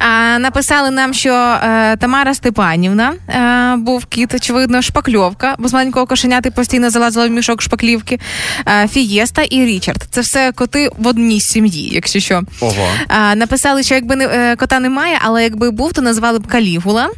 [0.00, 6.06] А, написали нам, що е, Тамара Степанівна е, був кіт, очевидно, шпакльовка, бо з маленького
[6.06, 8.20] кошеняти постійно залазила в мішок шпаклівки.
[8.68, 10.06] Е, Фієста і Річард.
[10.10, 12.42] Це все коти в одній сім'ї, якщо що.
[12.60, 12.88] Ого.
[13.08, 17.08] А, написали, що якби не, е, кота немає, але якби був, то назвали б Калігула.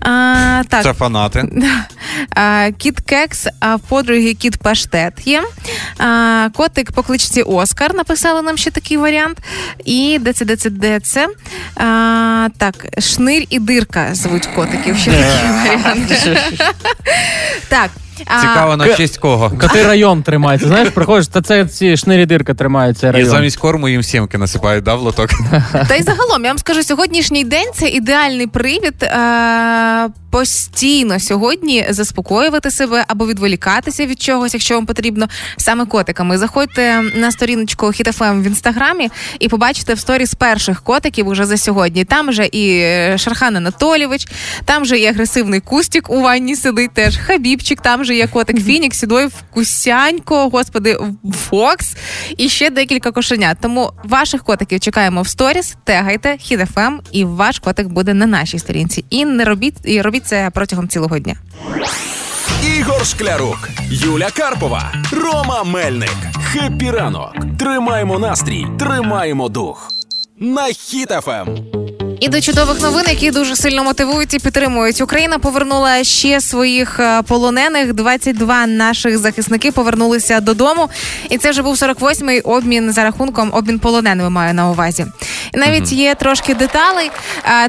[0.00, 1.48] А, так, Це фанати.
[2.30, 5.42] а, кіт Кекс, а в подруги кіт Паштет є.
[5.98, 9.38] А, котик по кличці Оскар написали нам ще такий варіант.
[9.84, 11.28] І де це, де це, де це?
[11.76, 12.15] А,
[12.58, 14.96] так, Шнир і дирка звуть котиків.
[14.96, 16.12] Ще такий варіант.
[17.68, 17.90] так.
[18.40, 19.50] Цікаво, на честь кого.
[19.60, 20.68] Коти район тримається.
[20.68, 23.00] Знаєш, приходиш, та це ці шнирі дирка тримається.
[23.00, 23.28] цей І район.
[23.30, 25.30] замість корму їм сімки насипають, да, в лоток?
[25.88, 32.70] Та й загалом, я вам скажу, сьогоднішній день це ідеальний привід е- постійно сьогодні заспокоювати
[32.70, 36.38] себе або відволікатися від чогось, якщо вам потрібно, саме котиками.
[36.38, 42.04] Заходьте на сторіночку HitFM в інстаграмі і побачите в сторіс перших котиків уже за сьогодні.
[42.04, 44.26] Там же і е, Шархан Анатолійович,
[44.64, 47.16] там же і агресивний кустік у ванні сидить теж.
[47.16, 50.98] Хабібчик, там же є котик Фінікс, Сідой, Вкусянько, господи,
[51.34, 51.96] Фокс
[52.36, 53.58] і ще декілька кошенят.
[53.60, 59.04] Тому ваших котиків чекаємо в сторіс, тегайте HitFM, і ваш котик буде на нашій сторінці.
[59.10, 61.34] І не робіть і робіть це протягом цілого дня.
[62.78, 66.16] Ігор Шклярук, Юля Карпова, Рома Мельник.
[66.52, 67.34] Хеппі ранок.
[67.58, 69.88] Тримаємо настрій, тримаємо дух.
[70.38, 71.46] На HitFM.
[72.20, 75.00] І до чудових новин, які дуже сильно мотивують і підтримують.
[75.00, 77.92] Україна повернула ще своїх е, полонених.
[77.92, 80.88] 22 наших захисники повернулися додому.
[81.30, 84.30] І це вже був 48-й обмін за рахунком обмін полоненими.
[84.30, 85.06] Маю на увазі.
[85.54, 87.10] І навіть є трошки деталей.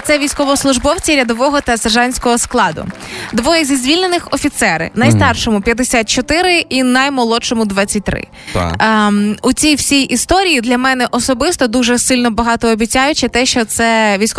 [0.04, 2.86] Це військовослужбовці рядового та сержантського складу.
[3.34, 8.28] Двоє зі звільнених офіцери, найстаршому 54 і наймолодшому 23.
[8.54, 8.76] Так.
[8.80, 14.37] Ем, у цій всій історії для мене особисто дуже сильно багатообіцяюче те, що це військовослужбовці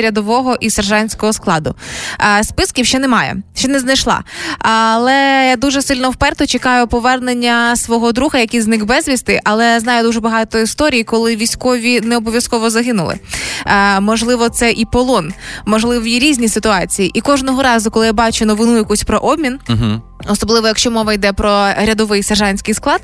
[0.00, 1.74] рядового і сержантського складу.
[2.42, 4.24] Списків ще немає, ще не знайшла.
[4.58, 10.20] Але я дуже сильно вперто чекаю повернення свого друга, який зник безвісти, але знаю дуже
[10.20, 13.18] багато історій, коли військові не обов'язково загинули.
[14.00, 15.32] Можливо, це і полон,
[15.66, 17.10] можливо, і різні ситуації.
[17.14, 19.58] І кожного разу, коли я бачу новину якусь про обмін.
[19.68, 20.02] Угу.
[20.28, 23.00] Особливо, якщо мова йде про рядовий сержантський склад,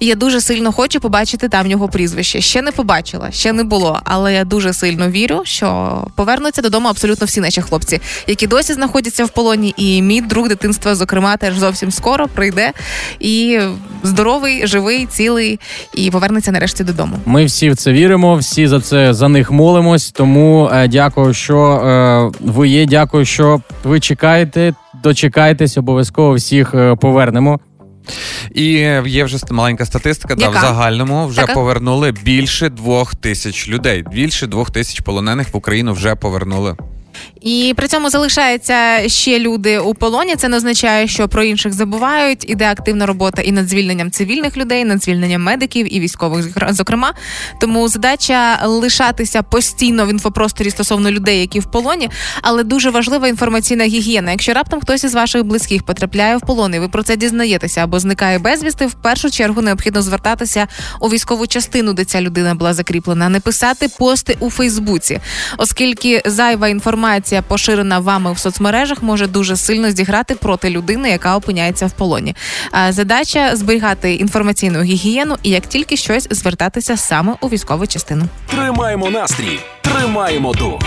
[0.00, 2.40] я дуже сильно хочу побачити там його прізвище.
[2.40, 7.26] Ще не побачила, ще не було, але я дуже сильно вірю, що повернуться додому абсолютно
[7.26, 9.74] всі наші хлопці, які досі знаходяться в полоні.
[9.76, 12.72] І мій друг дитинства, зокрема, теж зовсім скоро прийде
[13.20, 13.60] і
[14.02, 15.60] здоровий, живий, цілий,
[15.94, 17.16] і повернеться нарешті додому.
[17.26, 20.10] Ми всі в це віримо, всі за це за них молимось.
[20.10, 22.86] Тому е, дякую, що е, ви є.
[22.86, 24.74] Дякую, що ви чекаєте.
[25.02, 27.60] Дочекайтесь, обов'язково всіх е, повернемо.
[28.54, 28.64] І
[29.06, 30.34] є вже маленька статистика.
[30.34, 31.54] Да, в загальному вже Така?
[31.54, 34.04] повернули більше двох тисяч людей.
[34.12, 36.76] Більше двох тисяч полонених в Україну вже повернули.
[37.42, 40.36] І при цьому залишаються ще люди у полоні.
[40.36, 42.50] Це не означає, що про інших забувають.
[42.50, 47.14] Іде активна робота і над звільненням цивільних людей, над звільненням медиків і військових, зокр- зокрема.
[47.60, 52.10] Тому задача лишатися постійно в інфопросторі стосовно людей, які в полоні.
[52.42, 54.30] Але дуже важлива інформаційна гігієна.
[54.30, 57.98] Якщо раптом хтось із ваших близьких потрапляє в полон, і ви про це дізнаєтеся або
[58.00, 60.66] зникає безвісти, в першу чергу необхідно звертатися
[61.00, 65.20] у військову частину, де ця людина була закріплена, не писати пости у Фейсбуці,
[65.58, 71.86] оскільки зайва інформація, поширена вами в соцмережах, може дуже сильно зіграти проти людини, яка опиняється
[71.86, 72.36] в полоні.
[72.88, 78.24] Задача зберігати інформаційну гігієну і як тільки щось звертатися саме у військову частину.
[78.50, 80.80] Тримаємо настрій, тримаємо дух.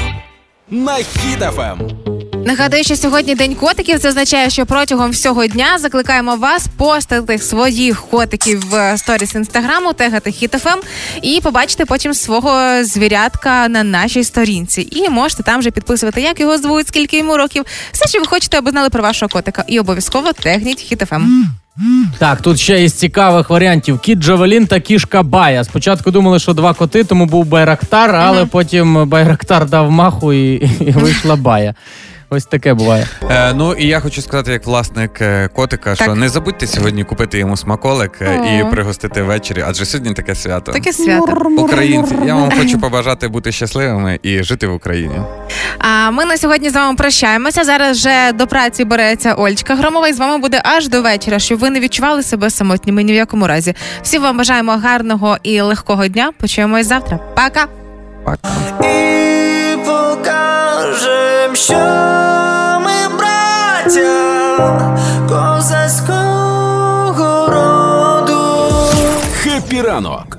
[0.71, 2.14] На HitFM.
[2.45, 3.99] Нагадую, що сьогодні день котиків.
[3.99, 10.31] Це означає, що протягом всього дня закликаємо вас постити своїх котиків в сторіс інстаграму, тегати
[10.31, 10.79] HitFM
[11.21, 14.87] і побачити потім свого звірятка на нашій сторінці.
[14.91, 18.57] І можете там вже підписувати, як його звуть, скільки йому років, все, що ви хочете,
[18.57, 19.63] аби знали про вашого котика.
[19.67, 21.45] І обов'язково тегніть хітофем.
[22.19, 25.63] Так, тут ще із цікавих варіантів: кіт Джавелін та кішка Бая.
[25.63, 30.91] Спочатку думали, що два коти, тому був Байрактар, але потім Байрактар дав маху і, і
[30.91, 31.73] вийшла Бая.
[32.35, 33.07] Ось таке буває.
[33.29, 37.39] Е, ну і я хочу сказати, як власник е, котика, що не забудьте сьогодні купити
[37.39, 38.67] йому смаколик е, О.
[38.67, 40.71] і пригостити ввечері, адже сьогодні таке свято.
[40.71, 41.51] Таке свято.
[41.57, 45.15] Українці, я вам хочу побажати бути щасливими і жити в Україні.
[45.79, 47.63] А ми на сьогодні з вами прощаємося.
[47.63, 51.59] Зараз вже до праці береться Ольчка Громова, і з вами буде аж до вечора, щоб
[51.59, 53.75] ви не відчували себе самотніми ні в якому разі.
[54.03, 56.31] Всім вам бажаємо гарного і легкого дня.
[56.39, 57.19] Почуємось завтра.
[57.35, 57.67] Пока!
[58.81, 62.24] І покажем, що
[65.29, 66.47] козацького
[67.47, 68.39] роду.
[69.43, 70.37] Хеппі ранок